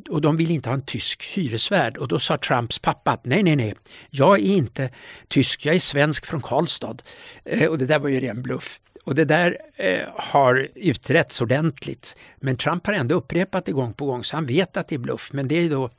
och 0.08 0.20
de 0.20 0.36
ville 0.36 0.52
inte 0.52 0.68
ha 0.68 0.74
en 0.74 0.84
tysk 0.84 1.22
hyresvärd 1.34 1.96
och 1.96 2.08
då 2.08 2.18
sa 2.18 2.36
Trumps 2.36 2.78
pappa 2.78 3.10
att 3.10 3.24
nej, 3.24 3.42
nej, 3.42 3.56
nej, 3.56 3.74
jag 4.10 4.38
är 4.38 4.44
inte 4.44 4.90
tysk, 5.28 5.66
jag 5.66 5.74
är 5.74 5.78
svensk 5.78 6.26
från 6.26 6.42
Karlstad. 6.42 6.96
Eh, 7.44 7.68
och 7.68 7.78
det 7.78 7.86
där 7.86 7.98
var 7.98 8.08
ju 8.08 8.20
ren 8.20 8.42
bluff. 8.42 8.80
Och 9.04 9.14
det 9.14 9.24
där 9.24 9.58
eh, 9.76 10.08
har 10.16 10.68
utretts 10.74 11.40
ordentligt. 11.40 12.16
Men 12.36 12.56
Trump 12.56 12.86
har 12.86 12.94
ändå 12.94 13.14
upprepat 13.14 13.64
det 13.64 13.72
gång 13.72 13.92
på 13.92 14.06
gång 14.06 14.24
så 14.24 14.36
han 14.36 14.46
vet 14.46 14.76
att 14.76 14.88
det 14.88 14.94
är 14.94 14.98
bluff. 14.98 15.30
Men 15.32 15.48
det 15.48 15.54
är 15.54 15.70
då 15.70 15.90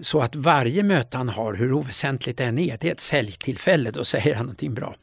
så 0.00 0.20
att 0.20 0.36
varje 0.36 0.82
möte 0.82 1.16
han 1.16 1.28
har, 1.28 1.54
hur 1.54 1.72
oväsentligt 1.72 2.38
det 2.38 2.44
än 2.44 2.58
är, 2.58 2.76
det 2.80 2.88
är 2.88 2.92
ett 2.92 3.00
säljtillfälle, 3.00 3.90
då 3.90 4.04
säger 4.04 4.34
han 4.34 4.46
någonting 4.46 4.74
bra. 4.74 4.96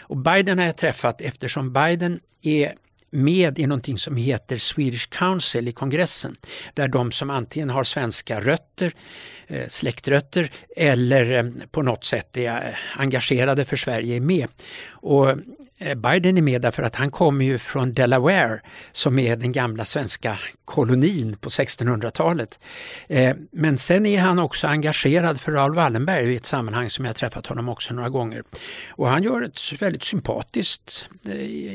Och 0.00 0.16
Biden 0.16 0.58
har 0.58 0.66
jag 0.66 0.76
träffat 0.76 1.20
eftersom 1.20 1.72
Biden 1.72 2.20
är 2.42 2.72
med 3.12 3.58
i 3.58 3.66
någonting 3.66 3.98
som 3.98 4.16
heter 4.16 4.56
Swedish 4.56 5.08
Council 5.08 5.68
i 5.68 5.72
kongressen. 5.72 6.36
Där 6.74 6.88
de 6.88 7.12
som 7.12 7.30
antingen 7.30 7.70
har 7.70 7.84
svenska 7.84 8.40
rötter, 8.40 8.92
eh, 9.46 9.68
släktrötter 9.68 10.50
eller 10.76 11.32
eh, 11.32 11.44
på 11.70 11.82
något 11.82 12.04
sätt 12.04 12.36
är 12.36 12.68
eh, 12.68 13.00
engagerade 13.00 13.64
för 13.64 13.76
Sverige 13.76 14.16
är 14.16 14.20
med. 14.20 14.48
Och 15.02 15.30
eh, 15.78 15.94
Biden 15.94 16.38
är 16.38 16.42
med 16.42 16.62
därför 16.62 16.82
att 16.82 16.94
han 16.94 17.10
kommer 17.10 17.44
ju 17.44 17.58
från 17.58 17.94
Delaware 17.94 18.60
som 18.92 19.18
är 19.18 19.36
den 19.36 19.52
gamla 19.52 19.84
svenska 19.84 20.38
kolonin 20.64 21.36
på 21.36 21.48
1600-talet. 21.48 22.60
Eh, 23.08 23.36
men 23.50 23.78
sen 23.78 24.06
är 24.06 24.20
han 24.20 24.38
också 24.38 24.66
engagerad 24.66 25.40
för 25.40 25.52
Raoul 25.52 25.74
Wallenberg 25.74 26.32
i 26.32 26.36
ett 26.36 26.46
sammanhang 26.46 26.90
som 26.90 27.04
jag 27.04 27.16
träffat 27.16 27.46
honom 27.46 27.68
också 27.68 27.94
några 27.94 28.08
gånger. 28.08 28.42
Och 28.90 29.08
han 29.08 29.22
gör 29.22 29.42
ett 29.42 29.82
väldigt 29.82 30.04
sympatiskt, 30.04 31.08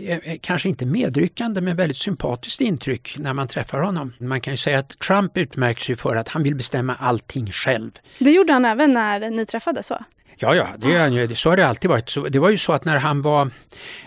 eh, 0.07 0.37
kanske 0.41 0.69
inte 0.69 0.85
medryckande 0.85 1.61
men 1.61 1.75
väldigt 1.75 1.97
sympatiskt 1.97 2.61
intryck 2.61 3.15
när 3.17 3.33
man 3.33 3.47
träffar 3.47 3.81
honom. 3.81 4.13
Man 4.19 4.41
kan 4.41 4.53
ju 4.53 4.57
säga 4.57 4.79
att 4.79 4.99
Trump 4.99 5.37
utmärks 5.37 5.89
ju 5.89 5.95
för 5.95 6.15
att 6.15 6.27
han 6.27 6.43
vill 6.43 6.55
bestämma 6.55 6.95
allting 6.99 7.51
själv. 7.51 7.91
Det 8.19 8.31
gjorde 8.31 8.53
han 8.53 8.65
även 8.65 8.93
när 8.93 9.29
ni 9.29 9.45
träffades 9.45 9.89
va? 9.89 10.05
Ja, 10.39 10.55
ja, 10.55 10.67
det 10.77 10.93
är 10.93 10.99
han 10.99 11.13
ju. 11.13 11.35
Så 11.35 11.49
har 11.49 11.57
det 11.57 11.67
alltid 11.67 11.89
varit. 11.89 12.09
Så 12.09 12.27
det 12.27 12.39
var 12.39 12.49
ju 12.49 12.57
så 12.57 12.73
att 12.73 12.85
när 12.85 12.97
han 12.97 13.21
var 13.21 13.49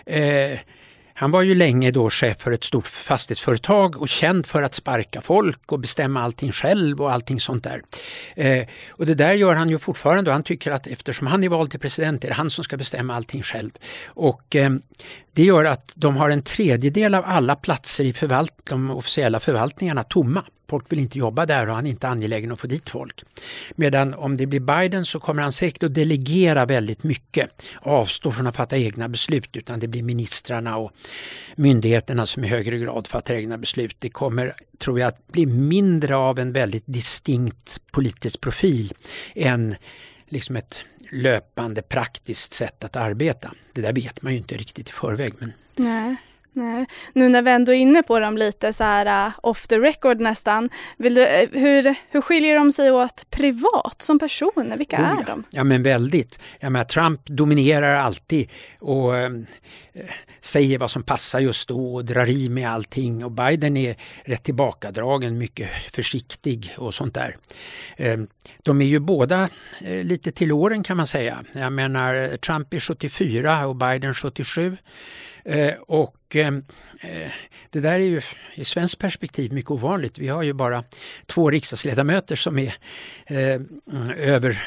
eh, 0.05 0.59
han 1.21 1.31
var 1.31 1.41
ju 1.41 1.55
länge 1.55 1.91
då 1.91 2.09
chef 2.09 2.37
för 2.37 2.51
ett 2.51 2.63
stort 2.63 2.87
fastighetsföretag 2.87 4.01
och 4.01 4.09
känd 4.09 4.45
för 4.45 4.63
att 4.63 4.75
sparka 4.75 5.21
folk 5.21 5.71
och 5.71 5.79
bestämma 5.79 6.21
allting 6.21 6.51
själv 6.51 7.01
och 7.01 7.11
allting 7.11 7.39
sånt 7.39 7.63
där. 7.63 7.81
Eh, 8.35 8.67
och 8.89 9.05
det 9.05 9.13
där 9.13 9.33
gör 9.33 9.55
han 9.55 9.69
ju 9.69 9.79
fortfarande 9.79 10.29
och 10.29 10.33
han 10.33 10.43
tycker 10.43 10.71
att 10.71 10.87
eftersom 10.87 11.27
han 11.27 11.43
är 11.43 11.49
vald 11.49 11.71
till 11.71 11.79
president 11.79 12.23
är 12.23 12.27
det 12.27 12.33
han 12.33 12.49
som 12.49 12.63
ska 12.63 12.77
bestämma 12.77 13.15
allting 13.15 13.43
själv. 13.43 13.71
Och 14.05 14.55
eh, 14.55 14.69
det 15.33 15.43
gör 15.43 15.65
att 15.65 15.91
de 15.95 16.17
har 16.17 16.29
en 16.29 16.41
tredjedel 16.41 17.15
av 17.15 17.23
alla 17.27 17.55
platser 17.55 18.03
i 18.03 18.13
förvalt 18.13 18.53
de 18.63 18.91
officiella 18.91 19.39
förvaltningarna 19.39 20.03
tomma. 20.03 20.45
Folk 20.69 20.91
vill 20.91 20.99
inte 20.99 21.17
jobba 21.17 21.45
där 21.45 21.69
och 21.69 21.75
han 21.75 21.85
är 21.85 21.89
inte 21.89 22.07
angelägen 22.07 22.51
att 22.51 22.61
få 22.61 22.67
dit 22.67 22.89
folk. 22.89 23.23
Medan 23.75 24.13
om 24.13 24.37
det 24.37 24.45
blir 24.45 24.59
Biden 24.59 25.05
så 25.05 25.19
kommer 25.19 25.41
han 25.41 25.51
säkert 25.51 25.83
att 25.83 25.93
delegera 25.93 26.65
väldigt 26.65 27.03
mycket. 27.03 27.63
Avstå 27.79 28.31
från 28.31 28.47
att 28.47 28.55
fatta 28.55 28.77
egna 28.77 29.09
beslut 29.09 29.57
utan 29.57 29.79
det 29.79 29.87
blir 29.87 30.03
ministrarna 30.03 30.77
och 30.77 30.91
myndigheterna 31.55 32.25
som 32.25 32.43
i 32.43 32.47
högre 32.47 32.77
grad 32.77 33.07
fattar 33.07 33.33
egna 33.33 33.57
beslut. 33.57 33.95
Det 33.99 34.09
kommer, 34.09 34.53
tror 34.79 34.99
jag, 34.99 35.07
att 35.07 35.27
bli 35.27 35.45
mindre 35.45 36.15
av 36.15 36.39
en 36.39 36.53
väldigt 36.53 36.83
distinkt 36.85 37.81
politisk 37.91 38.41
profil 38.41 38.93
än 39.35 39.75
liksom 40.29 40.55
ett 40.55 40.83
löpande 41.09 41.81
praktiskt 41.81 42.53
sätt 42.53 42.83
att 42.83 42.95
arbeta. 42.95 43.53
Det 43.73 43.81
där 43.81 43.93
vet 43.93 44.21
man 44.21 44.31
ju 44.31 44.37
inte 44.37 44.57
riktigt 44.57 44.89
i 44.89 44.91
förväg. 44.91 45.33
Men... 45.39 45.53
Nej. 45.75 46.15
Nej. 46.53 46.85
Nu 47.13 47.29
när 47.29 47.41
vi 47.41 47.51
ändå 47.51 47.71
är 47.71 47.77
inne 47.77 48.03
på 48.03 48.19
dem 48.19 48.37
lite 48.37 48.73
så 48.73 48.83
här 48.83 49.27
uh, 49.27 49.33
off 49.41 49.67
the 49.67 49.79
record 49.79 50.19
nästan. 50.19 50.69
Vill 50.97 51.13
du, 51.13 51.21
uh, 51.21 51.49
hur, 51.51 51.95
hur 52.09 52.21
skiljer 52.21 52.55
de 52.55 52.71
sig 52.71 52.91
åt 52.91 53.29
privat 53.29 53.95
som 54.01 54.19
personer? 54.19 54.77
Vilka 54.77 54.97
oh, 54.97 55.19
är 55.19 55.25
de? 55.25 55.43
Ja 55.49 55.63
men 55.63 55.83
väldigt. 55.83 56.39
Jag 56.59 56.71
menar, 56.71 56.83
Trump 56.85 57.25
dominerar 57.25 57.95
alltid 57.95 58.49
och 58.79 59.13
uh, 59.13 59.29
säger 60.41 60.77
vad 60.77 60.91
som 60.91 61.03
passar 61.03 61.39
just 61.39 61.67
då 61.67 61.95
och 61.95 62.05
drar 62.05 62.29
i 62.29 62.49
med 62.49 62.69
allting 62.69 63.25
och 63.25 63.31
Biden 63.31 63.77
är 63.77 63.95
rätt 64.23 64.43
tillbakadragen, 64.43 65.37
mycket 65.37 65.69
försiktig 65.93 66.75
och 66.77 66.93
sånt 66.93 67.13
där. 67.13 67.37
Ehm, 67.97 68.27
de 68.63 68.81
är 68.81 68.85
ju 68.85 68.99
båda 68.99 69.49
lite 69.79 70.31
till 70.31 70.51
åren 70.51 70.83
kan 70.83 70.97
man 70.97 71.07
säga. 71.07 71.43
Jag 71.53 71.73
menar 71.73 72.37
Trump 72.37 72.73
är 72.73 72.79
74 72.79 73.67
och 73.67 73.75
Biden 73.75 74.13
77. 74.13 74.77
Eh, 75.45 75.73
och 76.31 76.35
eh, 76.35 76.53
eh, 76.99 77.31
det 77.69 77.79
där 77.79 77.93
är 77.93 77.97
ju 77.97 78.21
i 78.53 78.65
svenskt 78.65 78.99
perspektiv 78.99 79.53
mycket 79.53 79.71
ovanligt. 79.71 80.19
Vi 80.19 80.27
har 80.27 80.43
ju 80.43 80.53
bara 80.53 80.83
två 81.25 81.49
riksdagsledamöter 81.51 82.35
som 82.35 82.59
är 82.59 82.75
eh, 83.25 83.61
över, 84.17 84.63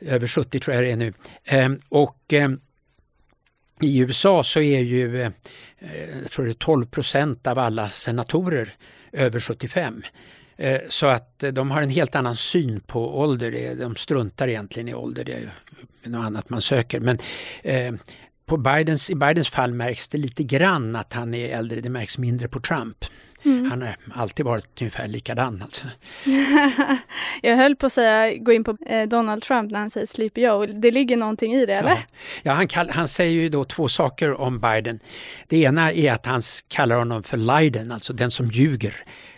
över 0.00 0.26
70 0.26 0.60
tror 0.60 0.74
jag 0.74 0.84
det 0.84 0.90
är 0.90 0.96
nu. 0.96 1.12
Ehm, 1.44 1.80
och 1.88 2.32
ehm, 2.32 2.60
i 3.80 3.98
USA 3.98 4.44
så 4.44 4.60
är 4.60 4.80
ju 4.80 5.22
eh, 5.22 5.30
jag 6.22 6.30
tror 6.30 6.44
det 6.44 6.50
är 6.50 6.54
12 6.54 6.86
procent 6.86 7.46
av 7.46 7.58
alla 7.58 7.90
senatorer 7.90 8.74
över 9.12 9.40
75. 9.40 10.02
Eh, 10.56 10.80
så 10.88 11.06
att 11.06 11.44
de 11.52 11.70
har 11.70 11.82
en 11.82 11.90
helt 11.90 12.14
annan 12.14 12.36
syn 12.36 12.80
på 12.80 13.18
ålder. 13.18 13.74
De 13.74 13.96
struntar 13.96 14.48
egentligen 14.48 14.88
i 14.88 14.94
ålder. 14.94 15.24
Det 15.24 15.32
är 15.32 16.10
något 16.10 16.24
annat 16.24 16.50
man 16.50 16.60
söker. 16.60 17.00
Men 17.00 17.18
ehm, 17.62 17.98
på 18.48 18.56
Bidens, 18.56 19.10
I 19.10 19.14
Bidens 19.14 19.48
fall 19.48 19.74
märks 19.74 20.08
det 20.08 20.18
lite 20.18 20.42
grann 20.42 20.96
att 20.96 21.12
han 21.12 21.34
är 21.34 21.58
äldre, 21.58 21.80
det 21.80 21.90
märks 21.90 22.18
mindre 22.18 22.48
på 22.48 22.60
Trump. 22.60 23.04
Mm. 23.44 23.70
Han 23.70 23.82
har 23.82 23.96
alltid 24.14 24.46
varit 24.46 24.80
ungefär 24.80 25.08
likadan. 25.08 25.62
Alltså. 25.62 25.84
Jag 27.42 27.56
höll 27.56 27.76
på 27.76 27.86
att 27.86 27.92
säga, 27.92 28.36
gå 28.38 28.52
in 28.52 28.64
på 28.64 28.76
eh, 28.86 29.08
Donald 29.08 29.42
Trump 29.42 29.70
när 29.72 29.78
han 29.78 29.90
säger 29.90 30.06
Sleepy 30.06 30.40
Joe. 30.40 30.66
Det 30.66 30.90
ligger 30.90 31.16
någonting 31.16 31.54
i 31.54 31.66
det 31.66 31.74
eller? 31.74 31.90
Ja, 31.90 32.02
ja 32.42 32.52
han, 32.52 32.68
kall, 32.68 32.90
han 32.90 33.08
säger 33.08 33.32
ju 33.32 33.48
då 33.48 33.64
två 33.64 33.88
saker 33.88 34.40
om 34.40 34.60
Biden. 34.60 35.00
Det 35.48 35.56
ena 35.56 35.92
är 35.92 36.12
att 36.12 36.26
han 36.26 36.42
kallar 36.68 36.96
honom 36.98 37.22
för 37.22 37.36
Leiden, 37.36 37.92
alltså 37.92 38.12
den 38.12 38.30
som 38.30 38.46
ljuger. 38.46 38.94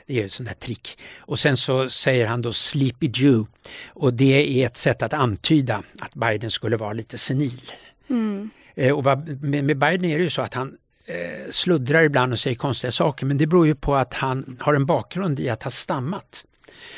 Det 0.06 0.20
är 0.20 0.24
ett 0.24 0.32
sånt 0.32 0.48
där 0.48 0.56
trick. 0.56 0.98
Och 1.18 1.38
sen 1.38 1.56
så 1.56 1.88
säger 1.88 2.26
han 2.26 2.42
då 2.42 2.52
Sleepy 2.52 3.10
Jew. 3.14 3.50
Och 3.86 4.14
det 4.14 4.62
är 4.62 4.66
ett 4.66 4.76
sätt 4.76 5.02
att 5.02 5.12
antyda 5.12 5.82
att 5.98 6.14
Biden 6.14 6.50
skulle 6.50 6.76
vara 6.76 6.92
lite 6.92 7.18
senil. 7.18 7.72
Mm. 8.10 8.50
Eh, 8.80 8.92
och 8.92 9.04
vad, 9.04 9.42
med, 9.42 9.64
med 9.64 9.78
Biden 9.78 10.04
är 10.04 10.18
det 10.18 10.24
ju 10.24 10.30
så 10.30 10.42
att 10.42 10.54
han 10.54 10.76
eh, 11.06 11.50
sluddrar 11.50 12.02
ibland 12.02 12.32
och 12.32 12.38
säger 12.38 12.56
konstiga 12.56 12.92
saker 12.92 13.26
men 13.26 13.38
det 13.38 13.46
beror 13.46 13.66
ju 13.66 13.74
på 13.74 13.94
att 13.94 14.14
han 14.14 14.56
har 14.60 14.74
en 14.74 14.86
bakgrund 14.86 15.40
i 15.40 15.48
att 15.48 15.62
ha 15.62 15.70
stammat. 15.70 16.44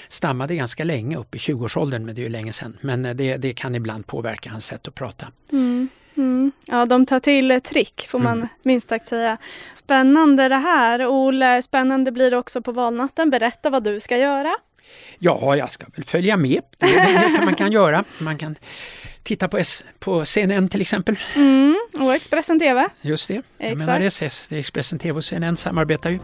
Stammade 0.08 0.56
ganska 0.56 0.84
länge, 0.84 1.16
upp 1.16 1.34
i 1.34 1.38
20-årsåldern, 1.38 2.04
men 2.06 2.14
det 2.14 2.20
är 2.20 2.24
ju 2.24 2.28
länge 2.28 2.52
sedan. 2.52 2.78
Men 2.80 3.04
eh, 3.04 3.14
det, 3.14 3.36
det 3.36 3.52
kan 3.52 3.74
ibland 3.74 4.06
påverka 4.06 4.50
hans 4.50 4.66
sätt 4.66 4.88
att 4.88 4.94
prata. 4.94 5.26
Mm. 5.52 5.88
Mm. 6.16 6.52
Ja, 6.64 6.86
de 6.86 7.06
tar 7.06 7.20
till 7.20 7.60
trick 7.64 8.06
får 8.08 8.18
man 8.18 8.36
mm. 8.36 8.48
minst 8.62 8.88
sagt 8.88 9.06
säga. 9.06 9.36
Spännande 9.74 10.48
det 10.48 10.56
här. 10.56 11.06
Olle, 11.06 11.62
spännande 11.62 12.12
blir 12.12 12.30
det 12.30 12.36
också 12.36 12.62
på 12.62 12.72
valnatten. 12.72 13.30
Berätta 13.30 13.70
vad 13.70 13.84
du 13.84 14.00
ska 14.00 14.16
göra. 14.16 14.54
Ja, 15.18 15.56
jag 15.56 15.70
ska 15.70 15.86
väl 15.96 16.04
följa 16.04 16.36
med. 16.36 16.60
Det 16.78 16.86
är 16.86 17.38
det 17.38 17.44
man 17.44 17.54
kan 17.54 17.72
göra. 17.72 18.04
Man 18.18 18.38
kan 18.38 18.56
titta 19.22 19.48
på, 19.48 19.58
S 19.58 19.84
på 19.98 20.24
CNN 20.24 20.68
till 20.68 20.80
exempel. 20.80 21.18
Mm, 21.34 21.76
och 22.00 22.14
Expressen 22.14 22.58
TV. 22.58 22.88
Just 23.00 23.28
det, 23.28 23.42
jag 23.58 23.78
menar 23.78 24.00
det, 24.00 24.48
det 24.48 24.58
Expressen 24.58 24.98
TV 24.98 25.16
och 25.16 25.24
CNN 25.24 25.56
samarbetar 25.56 26.10
ju. 26.10 26.18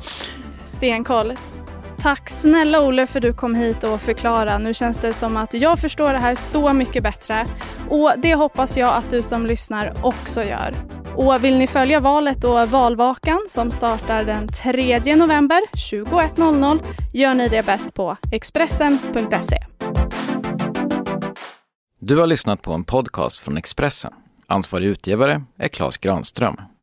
Stenkoll. 0.65 1.33
Tack 2.01 2.29
snälla 2.29 2.81
Olle 2.81 3.07
för 3.07 3.19
att 3.19 3.23
du 3.23 3.33
kom 3.33 3.55
hit 3.55 3.85
och 3.85 4.01
förklarade. 4.01 4.59
Nu 4.59 4.75
känns 4.75 4.99
det 4.99 5.13
som 5.13 5.37
att 5.37 5.55
jag 5.55 5.79
förstår 5.79 6.13
det 6.13 6.19
här 6.19 6.35
så 6.35 6.73
mycket 6.73 7.03
bättre. 7.03 7.47
Och 7.89 8.13
det 8.19 8.35
hoppas 8.35 8.77
jag 8.77 8.97
att 8.97 9.11
du 9.11 9.23
som 9.23 9.47
lyssnar 9.47 9.93
också 10.03 10.45
gör. 10.45 10.75
Och 11.15 11.45
vill 11.45 11.59
ni 11.59 11.67
följa 11.67 12.01
valet 12.01 12.45
och 12.45 12.69
valvakan 12.69 13.47
som 13.49 13.71
startar 13.71 14.25
den 14.25 14.49
3 14.49 15.17
november 15.17 15.61
21.00 15.93 16.81
gör 17.13 17.35
ni 17.35 17.49
det 17.49 17.67
bäst 17.67 17.95
på 17.95 18.17
Expressen.se. 18.33 19.59
Du 22.01 22.19
har 22.19 22.27
lyssnat 22.27 22.63
på 22.63 22.73
en 22.73 22.85
podcast 22.85 23.39
från 23.39 23.57
Expressen. 23.57 24.13
Ansvarig 24.47 24.87
utgivare 24.87 25.43
är 25.59 25.69
Klas 25.69 25.99
Granström. 25.99 26.57